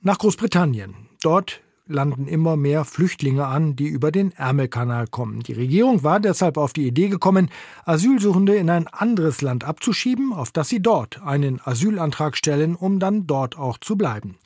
Nach 0.00 0.16
Großbritannien. 0.16 0.94
Dort 1.22 1.60
landen 1.88 2.28
immer 2.28 2.56
mehr 2.56 2.84
Flüchtlinge 2.84 3.46
an, 3.46 3.74
die 3.74 3.88
über 3.88 4.12
den 4.12 4.30
Ärmelkanal 4.30 5.08
kommen. 5.08 5.40
Die 5.40 5.54
Regierung 5.54 6.04
war 6.04 6.20
deshalb 6.20 6.56
auf 6.56 6.72
die 6.72 6.86
Idee 6.86 7.08
gekommen, 7.08 7.50
Asylsuchende 7.84 8.54
in 8.54 8.70
ein 8.70 8.86
anderes 8.86 9.42
Land 9.42 9.64
abzuschieben, 9.64 10.32
auf 10.32 10.52
das 10.52 10.68
sie 10.68 10.80
dort 10.80 11.20
einen 11.22 11.60
Asylantrag 11.64 12.36
stellen, 12.36 12.76
um 12.76 13.00
dann 13.00 13.26
dort 13.26 13.58
auch 13.58 13.76
zu 13.78 13.96
bleiben. 13.96 14.36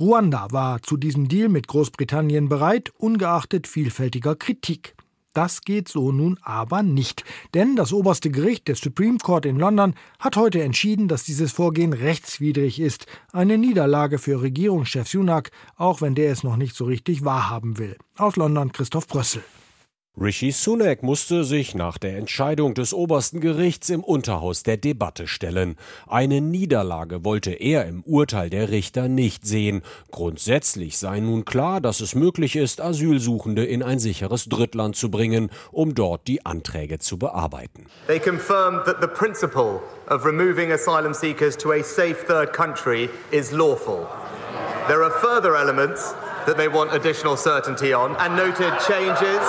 Ruanda 0.00 0.46
war 0.50 0.82
zu 0.82 0.96
diesem 0.96 1.28
Deal 1.28 1.50
mit 1.50 1.68
Großbritannien 1.68 2.48
bereit, 2.48 2.90
ungeachtet 2.96 3.66
vielfältiger 3.66 4.34
Kritik. 4.34 4.94
Das 5.34 5.62
geht 5.62 5.88
so 5.88 6.12
nun 6.12 6.38
aber 6.42 6.82
nicht. 6.82 7.24
Denn 7.52 7.76
das 7.76 7.92
oberste 7.92 8.30
Gericht 8.30 8.68
der 8.68 8.76
Supreme 8.76 9.18
Court 9.18 9.44
in 9.44 9.58
London 9.58 9.94
hat 10.18 10.36
heute 10.36 10.62
entschieden, 10.62 11.08
dass 11.08 11.24
dieses 11.24 11.52
Vorgehen 11.52 11.92
rechtswidrig 11.92 12.80
ist. 12.80 13.06
Eine 13.32 13.58
Niederlage 13.58 14.18
für 14.18 14.40
Regierungschef 14.40 15.08
Sunak, 15.08 15.50
auch 15.76 16.00
wenn 16.00 16.14
der 16.14 16.30
es 16.30 16.44
noch 16.44 16.56
nicht 16.56 16.76
so 16.76 16.84
richtig 16.84 17.24
wahrhaben 17.24 17.78
will. 17.78 17.96
Aus 18.16 18.36
London 18.36 18.72
Christoph 18.72 19.08
Brössel. 19.08 19.42
Rishi 20.20 20.52
Sunak 20.52 21.02
musste 21.02 21.42
sich 21.42 21.74
nach 21.74 21.98
der 21.98 22.16
Entscheidung 22.16 22.74
des 22.74 22.94
obersten 22.94 23.40
Gerichts 23.40 23.90
im 23.90 24.04
Unterhaus 24.04 24.62
der 24.62 24.76
Debatte 24.76 25.26
stellen. 25.26 25.76
Eine 26.06 26.40
Niederlage 26.40 27.24
wollte 27.24 27.50
er 27.50 27.86
im 27.86 28.04
Urteil 28.04 28.48
der 28.48 28.70
Richter 28.70 29.08
nicht 29.08 29.44
sehen. 29.44 29.82
Grundsätzlich 30.12 30.98
sei 30.98 31.18
nun 31.18 31.44
klar, 31.44 31.80
dass 31.80 32.00
es 32.00 32.14
möglich 32.14 32.54
ist, 32.54 32.80
Asylsuchende 32.80 33.64
in 33.64 33.82
ein 33.82 33.98
sicheres 33.98 34.44
Drittland 34.48 34.94
zu 34.94 35.10
bringen, 35.10 35.50
um 35.72 35.96
dort 35.96 36.28
die 36.28 36.46
Anträge 36.46 37.00
zu 37.00 37.18
bearbeiten. 37.18 37.86
They 38.06 38.20
confirmed 38.20 38.84
that 38.84 38.98
the 39.00 39.08
principle 39.08 39.80
of 40.08 40.24
removing 40.24 40.70
asylum 40.70 41.12
seekers 41.12 41.56
to 41.56 41.72
a 41.72 41.82
safe 41.82 42.24
third 42.24 42.52
country 42.52 43.10
is 43.32 43.50
lawful. 43.50 44.06
There 44.86 45.02
are 45.02 45.10
further 45.10 45.56
elements 45.56 46.14
that 46.46 46.56
they 46.56 46.68
want 46.68 46.92
additional 46.92 47.36
certainty 47.36 47.92
on 47.92 48.14
and 48.20 48.36
noted 48.36 48.78
changes 48.86 49.40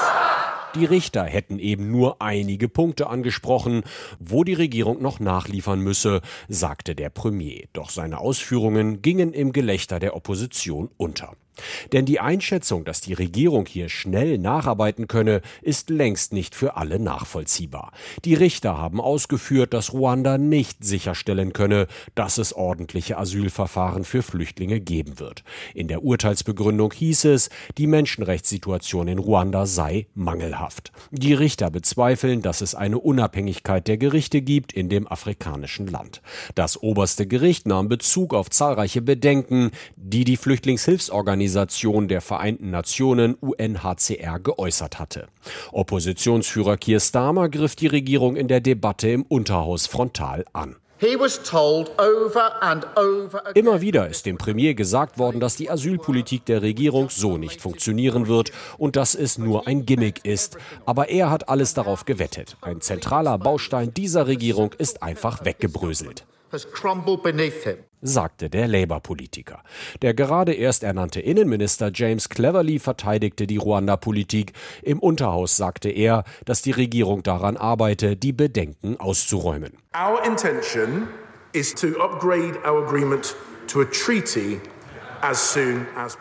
die 0.76 0.86
Richter 0.86 1.24
hätten 1.24 1.60
eben 1.60 1.90
nur 1.90 2.22
einige 2.22 2.68
Punkte 2.68 3.08
angesprochen, 3.08 3.84
wo 4.20 4.44
die 4.44 4.54
Regierung 4.54 5.02
noch 5.02 5.20
nachliefern 5.20 5.80
müsse, 5.80 6.22
sagte 6.48 6.96
der 6.96 7.10
Premier. 7.10 7.68
Doch 7.74 7.90
seine 7.90 8.20
Ausführungen 8.20 9.02
gingen 9.02 9.34
im 9.34 9.54
Gelächter 9.54 10.00
der 10.00 10.16
Opposition 10.16 10.90
unter. 10.98 11.36
Denn 11.92 12.06
die 12.06 12.20
Einschätzung, 12.20 12.86
dass 12.86 13.02
die 13.02 13.14
Regierung 13.14 13.66
hier 13.66 13.90
schnell 13.90 14.38
nacharbeiten 14.38 15.08
könne, 15.08 15.42
ist 15.62 15.90
längst 15.90 16.34
nicht 16.34 16.56
für 16.56 16.76
alle 16.78 17.00
nachvollziehbar. 17.00 17.92
Die 18.24 18.34
Richter 18.34 18.78
haben 18.78 19.02
ausgeführt, 19.02 19.74
dass 19.74 19.94
Ruanda 19.94 20.38
nicht 20.38 20.84
sicherstellen 20.84 21.54
könne, 21.54 21.88
dass 22.16 22.38
es 22.38 22.54
ordentliche 22.54 23.18
Asylverfahren 23.18 24.04
für 24.04 24.22
Flüchtlinge 24.22 24.80
geben 24.80 25.20
wird. 25.20 25.44
In 25.74 25.88
der 25.88 26.04
Urteilsbegründung 26.04 26.94
hieß 26.94 27.26
es, 27.26 27.50
die 27.78 27.88
Menschenrechtssituation 27.88 29.08
in 29.08 29.20
Ruanda 29.20 29.66
sei 29.66 30.08
mangelhaft. 30.14 30.92
Die 31.12 31.34
Richter 31.34 31.70
bezweifeln, 31.70 32.42
dass 32.42 32.62
es 32.62 32.76
eine 32.76 33.00
Unabhängigkeit 33.00 33.88
der 33.88 33.98
Gerichte 33.98 34.42
gibt 34.42 34.74
in 34.74 34.90
dem 34.90 35.08
afrikanischen 35.08 35.88
Land. 35.88 36.22
Das 36.56 36.82
oberste 36.82 37.28
Gericht 37.28 37.68
nahm 37.68 37.88
Bezug 37.88 38.34
auf 38.34 38.50
zahlreiche 38.50 39.02
Bedenken, 39.02 39.72
die 39.96 40.24
die 40.24 40.38
Flüchtlingshilfsorganisation 40.38 41.45
Organisation 41.46 42.08
der 42.08 42.22
Vereinten 42.22 42.72
Nationen 42.72 43.36
UNHCR 43.36 44.40
geäußert 44.40 44.98
hatte. 44.98 45.28
Oppositionsführer 45.72 46.78
Keir 46.78 47.00
Starmer 47.00 47.50
griff 47.50 47.76
die 47.76 47.86
Regierung 47.86 48.36
in 48.36 48.48
der 48.48 48.62
Debatte 48.62 49.10
im 49.10 49.22
Unterhaus 49.22 49.86
frontal 49.86 50.46
an. 50.54 50.76
Immer 53.54 53.82
wieder 53.82 54.08
ist 54.08 54.26
dem 54.26 54.38
Premier 54.40 54.74
gesagt 54.74 55.20
worden, 55.20 55.40
dass 55.40 55.56
die 55.56 55.70
Asylpolitik 55.70 56.46
der 56.46 56.64
Regierung 56.64 57.12
so 57.12 57.38
nicht 57.38 57.62
funktionieren 57.62 58.28
wird 58.28 58.52
und 58.80 58.96
dass 58.96 59.14
es 59.14 59.38
nur 59.38 59.68
ein 59.68 59.86
Gimmick 59.86 60.26
ist. 60.26 60.58
Aber 60.88 61.10
er 61.10 61.30
hat 61.30 61.48
alles 61.48 61.76
darauf 61.76 62.06
gewettet. 62.06 62.58
Ein 62.62 62.82
zentraler 62.82 63.38
Baustein 63.38 63.94
dieser 63.94 64.26
Regierung 64.26 64.74
ist 64.80 65.04
einfach 65.04 65.46
weggebröselt 65.46 66.26
sagte 68.02 68.50
der 68.50 68.68
Labour-Politiker. 68.68 69.64
Der 70.02 70.14
gerade 70.14 70.54
erst 70.54 70.84
ernannte 70.84 71.20
Innenminister 71.20 71.92
James 71.94 72.30
Cleverly 72.30 72.80
verteidigte 72.80 73.48
die 73.48 73.58
Ruanda-Politik. 73.58 74.54
Im 74.84 75.00
Unterhaus 75.00 75.58
sagte 75.58 75.90
er, 75.90 76.24
dass 76.46 76.62
die 76.62 76.72
Regierung 76.72 77.24
daran 77.24 77.58
arbeite, 77.58 78.16
die 78.16 78.34
Bedenken 78.34 79.00
auszuräumen. 79.00 79.74
Our 79.96 80.24
intention 80.26 81.08
is 81.54 81.74
to 81.74 81.88
upgrade 82.00 82.58
our 82.66 82.86
agreement 82.86 83.36
to 83.68 83.82
a 83.82 83.86
treaty 83.86 84.60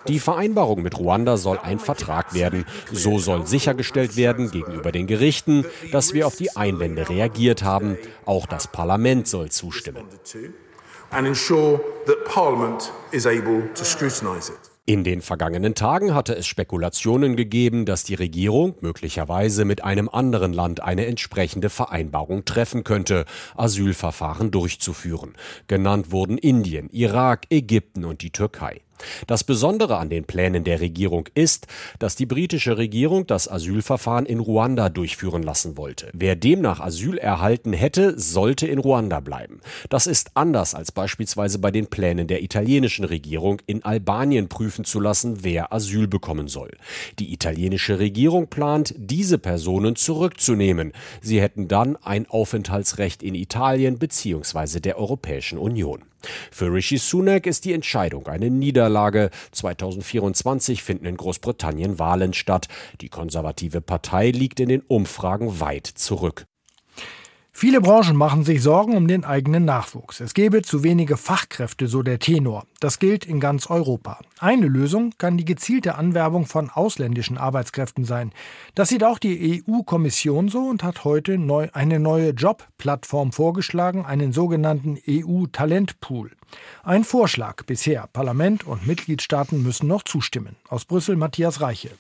die 0.08 0.20
Vereinbarung 0.20 0.82
mit 0.82 0.98
Ruanda 0.98 1.36
soll 1.36 1.58
ein 1.58 1.78
Vertrag 1.78 2.34
werden. 2.34 2.64
So 2.92 3.18
soll 3.18 3.46
sichergestellt 3.46 4.16
werden 4.16 4.50
gegenüber 4.50 4.92
den 4.92 5.06
Gerichten, 5.06 5.64
dass 5.92 6.14
wir 6.14 6.26
auf 6.26 6.36
die 6.36 6.56
Einwände 6.56 7.08
reagiert 7.08 7.62
haben. 7.62 7.98
Auch 8.24 8.46
das 8.46 8.68
Parlament 8.68 9.28
soll 9.28 9.50
zustimmen. 9.50 10.04
In 14.86 15.02
den 15.02 15.22
vergangenen 15.22 15.74
Tagen 15.74 16.14
hatte 16.14 16.36
es 16.36 16.46
Spekulationen 16.46 17.36
gegeben, 17.36 17.86
dass 17.86 18.04
die 18.04 18.16
Regierung 18.16 18.74
möglicherweise 18.82 19.64
mit 19.64 19.82
einem 19.82 20.10
anderen 20.10 20.52
Land 20.52 20.82
eine 20.82 21.06
entsprechende 21.06 21.70
Vereinbarung 21.70 22.44
treffen 22.44 22.84
könnte, 22.84 23.24
Asylverfahren 23.56 24.50
durchzuführen. 24.50 25.36
Genannt 25.68 26.12
wurden 26.12 26.36
Indien, 26.36 26.90
Irak, 26.90 27.46
Ägypten 27.48 28.04
und 28.04 28.20
die 28.20 28.30
Türkei. 28.30 28.82
Das 29.26 29.44
Besondere 29.44 29.98
an 29.98 30.10
den 30.10 30.24
Plänen 30.24 30.64
der 30.64 30.80
Regierung 30.80 31.28
ist, 31.34 31.66
dass 31.98 32.16
die 32.16 32.26
britische 32.26 32.78
Regierung 32.78 33.26
das 33.26 33.50
Asylverfahren 33.50 34.26
in 34.26 34.40
Ruanda 34.40 34.88
durchführen 34.88 35.42
lassen 35.42 35.76
wollte. 35.76 36.10
Wer 36.12 36.36
demnach 36.36 36.80
Asyl 36.80 37.18
erhalten 37.18 37.72
hätte, 37.72 38.18
sollte 38.18 38.66
in 38.66 38.78
Ruanda 38.78 39.20
bleiben. 39.20 39.60
Das 39.88 40.06
ist 40.06 40.32
anders 40.34 40.74
als 40.74 40.92
beispielsweise 40.92 41.58
bei 41.58 41.70
den 41.70 41.86
Plänen 41.86 42.26
der 42.26 42.42
italienischen 42.42 43.04
Regierung, 43.04 43.60
in 43.66 43.84
Albanien 43.84 44.48
prüfen 44.48 44.84
zu 44.84 45.00
lassen, 45.00 45.44
wer 45.44 45.72
Asyl 45.72 46.06
bekommen 46.06 46.48
soll. 46.48 46.70
Die 47.18 47.32
italienische 47.32 47.98
Regierung 47.98 48.48
plant, 48.48 48.94
diese 48.96 49.38
Personen 49.38 49.96
zurückzunehmen. 49.96 50.92
Sie 51.20 51.40
hätten 51.40 51.68
dann 51.68 51.96
ein 51.96 52.28
Aufenthaltsrecht 52.28 53.22
in 53.22 53.34
Italien 53.34 53.98
bzw. 53.98 54.80
der 54.80 54.98
Europäischen 54.98 55.58
Union. 55.58 56.02
Für 56.50 56.72
Rishi 56.72 56.98
Sunak 56.98 57.46
ist 57.46 57.64
die 57.64 57.72
Entscheidung 57.72 58.26
eine 58.26 58.50
Niederlage. 58.50 59.30
2024 59.52 60.82
finden 60.82 61.06
in 61.06 61.16
Großbritannien 61.16 61.98
Wahlen 61.98 62.32
statt. 62.32 62.68
Die 63.00 63.08
konservative 63.08 63.80
Partei 63.80 64.30
liegt 64.30 64.60
in 64.60 64.68
den 64.68 64.82
Umfragen 64.82 65.60
weit 65.60 65.87
zurück. 65.87 66.46
Viele 67.56 67.80
Branchen 67.80 68.16
machen 68.16 68.42
sich 68.42 68.60
Sorgen 68.60 68.96
um 68.96 69.06
den 69.06 69.24
eigenen 69.24 69.64
Nachwuchs. 69.64 70.18
Es 70.18 70.34
gäbe 70.34 70.62
zu 70.62 70.82
wenige 70.82 71.16
Fachkräfte, 71.16 71.86
so 71.86 72.02
der 72.02 72.18
Tenor. 72.18 72.66
Das 72.80 72.98
gilt 72.98 73.24
in 73.24 73.38
ganz 73.38 73.70
Europa. 73.70 74.18
Eine 74.40 74.66
Lösung 74.66 75.12
kann 75.18 75.36
die 75.38 75.44
gezielte 75.44 75.94
Anwerbung 75.94 76.46
von 76.46 76.68
ausländischen 76.68 77.38
Arbeitskräften 77.38 78.04
sein. 78.04 78.32
Das 78.74 78.88
sieht 78.88 79.04
auch 79.04 79.20
die 79.20 79.62
EU-Kommission 79.68 80.48
so 80.48 80.66
und 80.66 80.82
hat 80.82 81.04
heute 81.04 81.38
neu 81.38 81.68
eine 81.72 82.00
neue 82.00 82.30
Jobplattform 82.30 83.30
vorgeschlagen, 83.30 84.04
einen 84.04 84.32
sogenannten 84.32 84.98
EU-Talentpool. 85.08 86.32
Ein 86.82 87.04
Vorschlag 87.04 87.64
bisher. 87.66 88.08
Parlament 88.12 88.66
und 88.66 88.84
Mitgliedstaaten 88.84 89.62
müssen 89.62 89.86
noch 89.86 90.02
zustimmen. 90.02 90.56
Aus 90.68 90.84
Brüssel 90.84 91.14
Matthias 91.14 91.60
Reiche. 91.60 91.90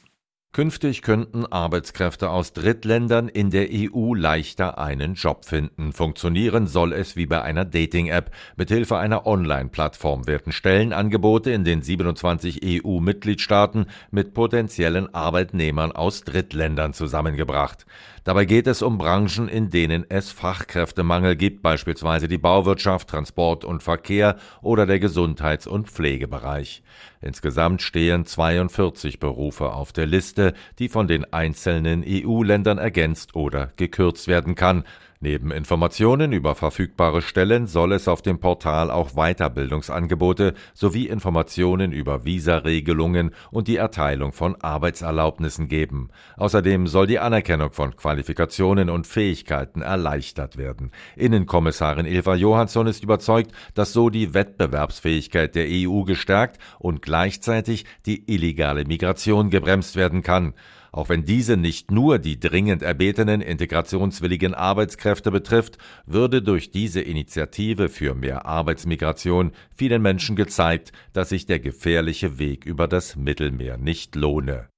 Künftig 0.54 1.02
könnten 1.02 1.46
Arbeitskräfte 1.46 2.30
aus 2.30 2.52
Drittländern 2.52 3.26
in 3.26 3.50
der 3.50 3.70
EU 3.72 4.14
leichter 4.14 4.78
einen 4.78 5.14
Job 5.14 5.44
finden. 5.44 5.92
Funktionieren 5.92 6.68
soll 6.68 6.92
es 6.92 7.16
wie 7.16 7.26
bei 7.26 7.42
einer 7.42 7.64
Dating-App. 7.64 8.30
Mithilfe 8.54 8.96
einer 8.96 9.26
Online-Plattform 9.26 10.28
werden 10.28 10.52
Stellenangebote 10.52 11.50
in 11.50 11.64
den 11.64 11.82
27 11.82 12.60
EU-Mitgliedstaaten 12.64 13.86
mit 14.12 14.32
potenziellen 14.32 15.12
Arbeitnehmern 15.12 15.90
aus 15.90 16.20
Drittländern 16.20 16.92
zusammengebracht. 16.92 17.84
Dabei 18.24 18.46
geht 18.46 18.66
es 18.66 18.80
um 18.80 18.96
Branchen, 18.96 19.48
in 19.48 19.68
denen 19.68 20.06
es 20.08 20.32
Fachkräftemangel 20.32 21.36
gibt, 21.36 21.60
beispielsweise 21.60 22.26
die 22.26 22.38
Bauwirtschaft, 22.38 23.08
Transport 23.08 23.66
und 23.66 23.82
Verkehr 23.82 24.36
oder 24.62 24.86
der 24.86 24.98
Gesundheits- 24.98 25.66
und 25.66 25.90
Pflegebereich. 25.90 26.82
Insgesamt 27.20 27.82
stehen 27.82 28.24
42 28.24 29.20
Berufe 29.20 29.74
auf 29.74 29.92
der 29.92 30.06
Liste, 30.06 30.54
die 30.78 30.88
von 30.88 31.06
den 31.06 31.30
einzelnen 31.34 32.02
EU-Ländern 32.06 32.78
ergänzt 32.78 33.36
oder 33.36 33.72
gekürzt 33.76 34.26
werden 34.26 34.54
kann. 34.54 34.84
Neben 35.24 35.52
Informationen 35.52 36.34
über 36.34 36.54
verfügbare 36.54 37.22
Stellen 37.22 37.66
soll 37.66 37.94
es 37.94 38.08
auf 38.08 38.20
dem 38.20 38.40
Portal 38.40 38.90
auch 38.90 39.12
Weiterbildungsangebote 39.12 40.52
sowie 40.74 41.06
Informationen 41.06 41.92
über 41.92 42.26
Visaregelungen 42.26 43.30
und 43.50 43.66
die 43.66 43.78
Erteilung 43.78 44.34
von 44.34 44.54
Arbeitserlaubnissen 44.60 45.68
geben. 45.68 46.10
Außerdem 46.36 46.86
soll 46.86 47.06
die 47.06 47.20
Anerkennung 47.20 47.72
von 47.72 47.96
Qualifikationen 47.96 48.90
und 48.90 49.06
Fähigkeiten 49.06 49.80
erleichtert 49.80 50.58
werden. 50.58 50.90
Innenkommissarin 51.16 52.04
Eva 52.04 52.34
Johansson 52.34 52.86
ist 52.86 53.02
überzeugt, 53.02 53.50
dass 53.72 53.94
so 53.94 54.10
die 54.10 54.34
Wettbewerbsfähigkeit 54.34 55.54
der 55.54 55.68
EU 55.70 56.02
gestärkt 56.02 56.58
und 56.78 57.00
gleichzeitig 57.00 57.86
die 58.04 58.30
illegale 58.30 58.84
Migration 58.84 59.48
gebremst 59.48 59.96
werden 59.96 60.22
kann 60.22 60.52
auch 60.94 61.08
wenn 61.08 61.24
diese 61.24 61.56
nicht 61.56 61.90
nur 61.90 62.20
die 62.20 62.38
dringend 62.38 62.82
erbetenen 62.82 63.40
integrationswilligen 63.40 64.54
Arbeitskräfte 64.54 65.32
betrifft, 65.32 65.76
würde 66.06 66.40
durch 66.40 66.70
diese 66.70 67.00
Initiative 67.00 67.88
für 67.88 68.14
mehr 68.14 68.46
Arbeitsmigration 68.46 69.50
vielen 69.74 70.02
Menschen 70.02 70.36
gezeigt, 70.36 70.92
dass 71.12 71.30
sich 71.30 71.46
der 71.46 71.58
gefährliche 71.58 72.38
Weg 72.38 72.64
über 72.64 72.86
das 72.86 73.16
Mittelmeer 73.16 73.76
nicht 73.76 74.14
lohne. 74.14 74.68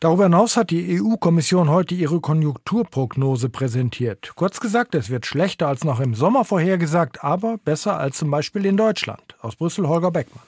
Darüber 0.00 0.24
hinaus 0.24 0.58
hat 0.58 0.68
die 0.70 1.00
EU-Kommission 1.00 1.70
heute 1.70 1.94
ihre 1.94 2.20
Konjunkturprognose 2.20 3.48
präsentiert. 3.48 4.32
Kurz 4.34 4.60
gesagt, 4.60 4.94
es 4.94 5.08
wird 5.08 5.24
schlechter 5.24 5.68
als 5.68 5.82
noch 5.82 5.98
im 5.98 6.14
Sommer 6.14 6.44
vorhergesagt, 6.44 7.24
aber 7.24 7.56
besser 7.56 7.98
als 7.98 8.18
zum 8.18 8.30
Beispiel 8.30 8.66
in 8.66 8.76
Deutschland. 8.76 9.34
Aus 9.40 9.56
Brüssel 9.56 9.88
Holger 9.88 10.10
Beckmann. 10.10 10.44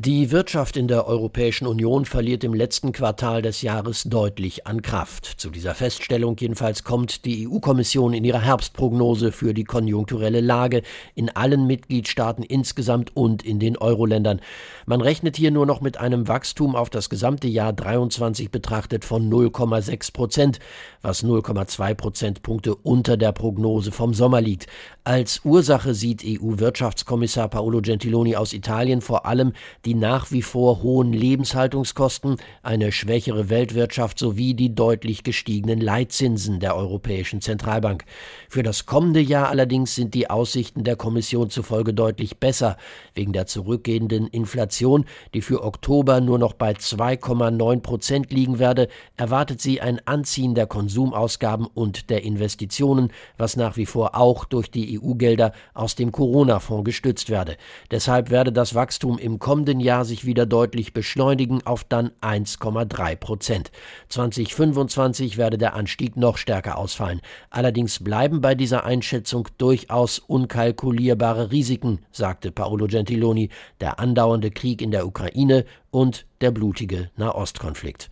Die 0.00 0.30
Wirtschaft 0.30 0.76
in 0.76 0.86
der 0.86 1.08
Europäischen 1.08 1.66
Union 1.66 2.04
verliert 2.04 2.44
im 2.44 2.54
letzten 2.54 2.92
Quartal 2.92 3.42
des 3.42 3.62
Jahres 3.62 4.04
deutlich 4.04 4.64
an 4.64 4.80
Kraft. 4.80 5.24
Zu 5.24 5.50
dieser 5.50 5.74
Feststellung 5.74 6.36
jedenfalls 6.38 6.84
kommt 6.84 7.24
die 7.24 7.48
EU-Kommission 7.48 8.14
in 8.14 8.22
ihrer 8.22 8.42
Herbstprognose 8.42 9.32
für 9.32 9.54
die 9.54 9.64
konjunkturelle 9.64 10.40
Lage 10.40 10.82
in 11.16 11.30
allen 11.30 11.66
Mitgliedstaaten 11.66 12.44
insgesamt 12.44 13.16
und 13.16 13.44
in 13.44 13.58
den 13.58 13.76
Euro-Ländern. 13.76 14.40
Man 14.86 15.00
rechnet 15.00 15.36
hier 15.36 15.50
nur 15.50 15.66
noch 15.66 15.80
mit 15.80 15.98
einem 15.98 16.28
Wachstum 16.28 16.76
auf 16.76 16.90
das 16.90 17.10
gesamte 17.10 17.48
Jahr 17.48 17.72
23 17.72 18.52
betrachtet 18.52 19.04
von 19.04 19.28
0,6 19.28 20.12
Prozent, 20.12 20.60
was 21.02 21.24
0,2 21.24 21.94
Prozentpunkte 21.94 22.76
unter 22.76 23.16
der 23.16 23.32
Prognose 23.32 23.90
vom 23.90 24.14
Sommer 24.14 24.40
liegt. 24.40 24.68
Als 25.02 25.40
Ursache 25.44 25.94
sieht 25.94 26.22
EU-Wirtschaftskommissar 26.24 27.48
Paolo 27.48 27.80
Gentiloni 27.80 28.36
aus 28.36 28.52
Italien 28.52 29.00
vor 29.00 29.26
allem 29.26 29.54
die 29.88 29.94
nach 29.94 30.30
wie 30.30 30.42
vor 30.42 30.82
hohen 30.82 31.14
Lebenshaltungskosten, 31.14 32.36
eine 32.62 32.92
schwächere 32.92 33.48
Weltwirtschaft 33.48 34.18
sowie 34.18 34.52
die 34.52 34.74
deutlich 34.74 35.22
gestiegenen 35.22 35.80
Leitzinsen 35.80 36.60
der 36.60 36.76
Europäischen 36.76 37.40
Zentralbank. 37.40 38.04
Für 38.50 38.62
das 38.62 38.84
kommende 38.84 39.20
Jahr 39.20 39.48
allerdings 39.48 39.94
sind 39.94 40.12
die 40.12 40.28
Aussichten 40.28 40.84
der 40.84 40.96
Kommission 40.96 41.48
zufolge 41.48 41.94
deutlich 41.94 42.36
besser. 42.36 42.76
Wegen 43.14 43.32
der 43.32 43.46
zurückgehenden 43.46 44.26
Inflation, 44.26 45.06
die 45.32 45.40
für 45.40 45.64
Oktober 45.64 46.20
nur 46.20 46.38
noch 46.38 46.52
bei 46.52 46.72
2,9 46.72 47.80
Prozent 47.80 48.30
liegen 48.30 48.58
werde, 48.58 48.88
erwartet 49.16 49.62
sie 49.62 49.80
ein 49.80 50.06
Anziehen 50.06 50.54
der 50.54 50.66
Konsumausgaben 50.66 51.66
und 51.66 52.10
der 52.10 52.24
Investitionen, 52.24 53.10
was 53.38 53.56
nach 53.56 53.78
wie 53.78 53.86
vor 53.86 54.18
auch 54.18 54.44
durch 54.44 54.70
die 54.70 55.00
EU-Gelder 55.00 55.52
aus 55.72 55.94
dem 55.94 56.12
Corona-Fonds 56.12 56.84
gestützt 56.84 57.30
werde. 57.30 57.56
Deshalb 57.90 58.28
werde 58.28 58.52
das 58.52 58.74
Wachstum 58.74 59.16
im 59.16 59.38
kommenden 59.38 59.77
kommenden 59.78 59.80
Jahr 59.80 60.04
sich 60.04 60.24
wieder 60.24 60.44
deutlich 60.44 60.92
beschleunigen 60.92 61.64
auf 61.64 61.84
dann 61.84 62.10
1,3 62.20 63.16
Prozent. 63.16 63.70
2025 64.08 65.36
werde 65.38 65.56
der 65.56 65.74
Anstieg 65.74 66.16
noch 66.16 66.36
stärker 66.36 66.78
ausfallen. 66.78 67.20
Allerdings 67.50 68.02
bleiben 68.02 68.40
bei 68.40 68.54
dieser 68.54 68.84
Einschätzung 68.84 69.48
durchaus 69.58 70.18
unkalkulierbare 70.18 71.52
Risiken, 71.52 72.00
sagte 72.10 72.50
Paolo 72.50 72.86
Gentiloni, 72.86 73.50
der 73.80 74.00
andauernde 74.00 74.50
Krieg 74.50 74.82
in 74.82 74.90
der 74.90 75.06
Ukraine 75.06 75.64
und 75.90 76.26
der 76.40 76.50
blutige 76.50 77.10
Nahostkonflikt. 77.16 78.10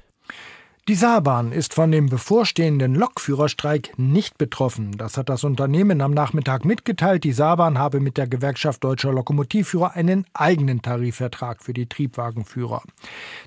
Die 0.89 0.95
Saarbahn 0.95 1.51
ist 1.51 1.75
von 1.75 1.91
dem 1.91 2.07
bevorstehenden 2.07 2.95
Lokführerstreik 2.95 3.95
nicht 3.97 4.39
betroffen. 4.39 4.97
Das 4.97 5.17
hat 5.17 5.29
das 5.29 5.43
Unternehmen 5.43 6.01
am 6.01 6.13
Nachmittag 6.13 6.65
mitgeteilt. 6.65 7.25
Die 7.25 7.33
Saarbahn 7.33 7.77
habe 7.77 7.99
mit 7.99 8.17
der 8.17 8.29
Gewerkschaft 8.29 8.85
Deutscher 8.85 9.13
Lokomotivführer 9.13 9.95
einen 9.95 10.27
eigenen 10.33 10.83
Tarifvertrag 10.83 11.61
für 11.61 11.73
die 11.73 11.89
Triebwagenführer. 11.89 12.85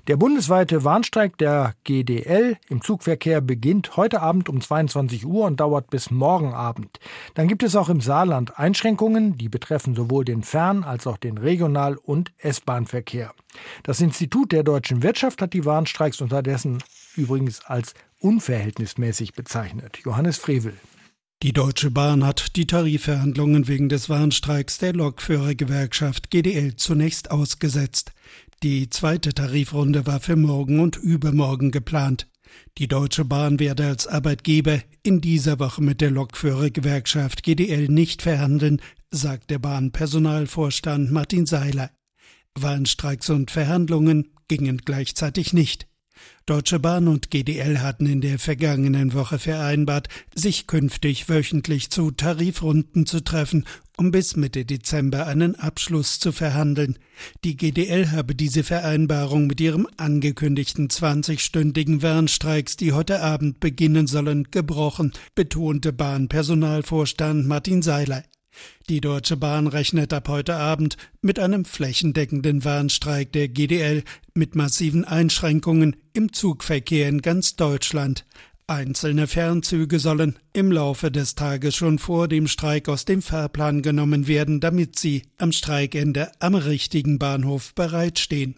Der 0.06 0.18
bundesweite 0.18 0.84
Warnstreik 0.84 1.38
der 1.38 1.72
GDL 1.84 2.58
im 2.68 2.82
Zugverkehr 2.82 3.40
beginnt 3.40 3.96
heute 3.96 4.20
Abend 4.20 4.50
um 4.50 4.60
22 4.60 5.24
Uhr 5.24 5.46
und 5.46 5.60
dauert 5.60 5.88
bis 5.88 6.10
morgen 6.10 6.52
Abend. 6.52 7.00
Dann 7.32 7.48
gibt 7.48 7.62
es 7.62 7.74
auch 7.74 7.88
im 7.88 8.02
Saarland 8.02 8.58
Einschränkungen, 8.58 9.38
die 9.38 9.48
betreffen 9.48 9.94
sowohl 9.94 10.26
den 10.26 10.42
Fern- 10.42 10.84
als 10.84 11.06
auch 11.06 11.16
den 11.16 11.38
Regional- 11.38 11.96
und 11.96 12.32
S-Bahn-Verkehr. 12.36 13.32
Das 13.82 14.02
Institut 14.02 14.52
der 14.52 14.62
deutschen 14.62 15.02
Wirtschaft 15.02 15.40
hat 15.40 15.54
die 15.54 15.64
Warnstreiks 15.64 16.20
unterdessen 16.20 16.82
übrigens 17.16 17.64
als 17.64 17.94
unverhältnismäßig 18.18 19.34
bezeichnet. 19.34 19.98
Johannes 20.04 20.38
Frevel. 20.38 20.74
Die 21.42 21.54
Deutsche 21.54 21.90
Bahn 21.90 22.24
hat 22.26 22.56
die 22.56 22.66
Tarifverhandlungen 22.66 23.66
wegen 23.66 23.88
des 23.88 24.10
Warnstreiks 24.10 24.76
der 24.76 24.92
Lokführergewerkschaft 24.92 26.30
GDL 26.30 26.76
zunächst 26.76 27.30
ausgesetzt. 27.30 28.12
Die 28.62 28.90
zweite 28.90 29.32
Tarifrunde 29.32 30.06
war 30.06 30.20
für 30.20 30.36
morgen 30.36 30.80
und 30.80 30.96
übermorgen 30.96 31.70
geplant. 31.70 32.28
Die 32.76 32.88
Deutsche 32.88 33.24
Bahn 33.24 33.58
werde 33.58 33.86
als 33.86 34.06
Arbeitgeber 34.06 34.80
in 35.02 35.22
dieser 35.22 35.58
Woche 35.58 35.82
mit 35.82 36.02
der 36.02 36.10
Lokführergewerkschaft 36.10 37.42
GDL 37.42 37.88
nicht 37.88 38.20
verhandeln, 38.20 38.82
sagt 39.10 39.48
der 39.48 39.60
Bahnpersonalvorstand 39.60 41.10
Martin 41.10 41.46
Seiler. 41.46 41.90
Warnstreiks 42.54 43.30
und 43.30 43.50
Verhandlungen 43.50 44.34
gingen 44.48 44.78
gleichzeitig 44.78 45.54
nicht. 45.54 45.89
Deutsche 46.46 46.80
Bahn 46.80 47.06
und 47.06 47.30
GDL 47.30 47.80
hatten 47.80 48.06
in 48.06 48.20
der 48.20 48.38
vergangenen 48.38 49.14
Woche 49.14 49.38
vereinbart, 49.38 50.08
sich 50.34 50.66
künftig 50.66 51.28
wöchentlich 51.28 51.90
zu 51.90 52.10
Tarifrunden 52.10 53.06
zu 53.06 53.20
treffen, 53.20 53.66
um 53.96 54.10
bis 54.10 54.34
Mitte 54.34 54.64
Dezember 54.64 55.26
einen 55.26 55.54
Abschluss 55.54 56.18
zu 56.18 56.32
verhandeln. 56.32 56.98
Die 57.44 57.56
GDL 57.56 58.10
habe 58.10 58.34
diese 58.34 58.64
Vereinbarung 58.64 59.46
mit 59.46 59.60
ihrem 59.60 59.86
angekündigten 59.96 60.88
20-stündigen 60.88 62.02
Warnstreiks, 62.02 62.76
die 62.76 62.92
heute 62.92 63.20
Abend 63.20 63.60
beginnen 63.60 64.06
sollen, 64.06 64.48
gebrochen, 64.50 65.12
betonte 65.34 65.92
Bahnpersonalvorstand 65.92 67.46
Martin 67.46 67.82
Seiler. 67.82 68.24
Die 68.88 69.00
Deutsche 69.00 69.36
Bahn 69.36 69.66
rechnet 69.66 70.12
ab 70.12 70.28
heute 70.28 70.56
Abend 70.56 70.96
mit 71.22 71.38
einem 71.38 71.64
flächendeckenden 71.64 72.64
Warnstreik 72.64 73.32
der 73.32 73.48
GDL 73.48 74.02
mit 74.34 74.54
massiven 74.54 75.04
Einschränkungen 75.04 75.96
im 76.12 76.32
Zugverkehr 76.32 77.08
in 77.08 77.22
ganz 77.22 77.56
Deutschland. 77.56 78.24
Einzelne 78.66 79.26
Fernzüge 79.26 79.98
sollen 79.98 80.38
im 80.52 80.70
Laufe 80.70 81.10
des 81.10 81.34
Tages 81.34 81.74
schon 81.74 81.98
vor 81.98 82.28
dem 82.28 82.46
Streik 82.46 82.88
aus 82.88 83.04
dem 83.04 83.20
Fahrplan 83.20 83.82
genommen 83.82 84.28
werden, 84.28 84.60
damit 84.60 84.98
sie 84.98 85.22
am 85.38 85.50
Streikende 85.50 86.30
am 86.38 86.54
richtigen 86.54 87.18
Bahnhof 87.18 87.74
bereitstehen. 87.74 88.54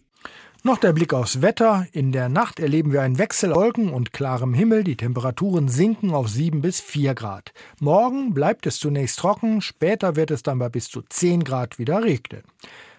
Noch 0.64 0.79
der 0.79 0.92
Blick 0.92 1.12
aufs 1.12 1.42
Wetter. 1.42 1.88
In 1.90 2.12
der 2.12 2.29
Nacht 2.29 2.61
erleben 2.61 2.92
wir 2.92 3.03
einen 3.03 3.18
Wechsel 3.18 3.53
Wolken 3.53 3.92
und 3.92 4.12
klarem 4.12 4.55
Himmel. 4.55 4.85
Die 4.85 4.96
Temperaturen 4.96 5.66
sinken 5.66 6.12
auf 6.14 6.29
7 6.29 6.62
bis 6.62 6.81
4 6.81 7.16
Grad. 7.16 7.53
Morgen 7.81 8.33
bleibt 8.33 8.66
es 8.66 8.79
zunächst 8.79 9.18
trocken, 9.18 9.61
später 9.61 10.14
wird 10.14 10.31
es 10.31 10.44
dann 10.44 10.61
bei 10.61 10.68
bis 10.68 10.88
zu 10.88 11.03
10 11.03 11.42
Grad 11.42 11.81
wieder 11.81 12.05
regnen. 12.05 12.42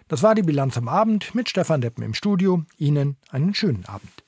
Das 0.10 0.22
war 0.22 0.36
die 0.36 0.42
Bilanz 0.42 0.78
am 0.78 0.90
Abend 0.90 1.34
mit 1.36 1.48
Stefan 1.48 1.80
Deppen 1.80 2.04
im 2.04 2.14
Studio. 2.14 2.66
Ihnen 2.78 3.16
einen 3.30 3.56
schönen 3.56 3.86
Abend. 3.86 4.23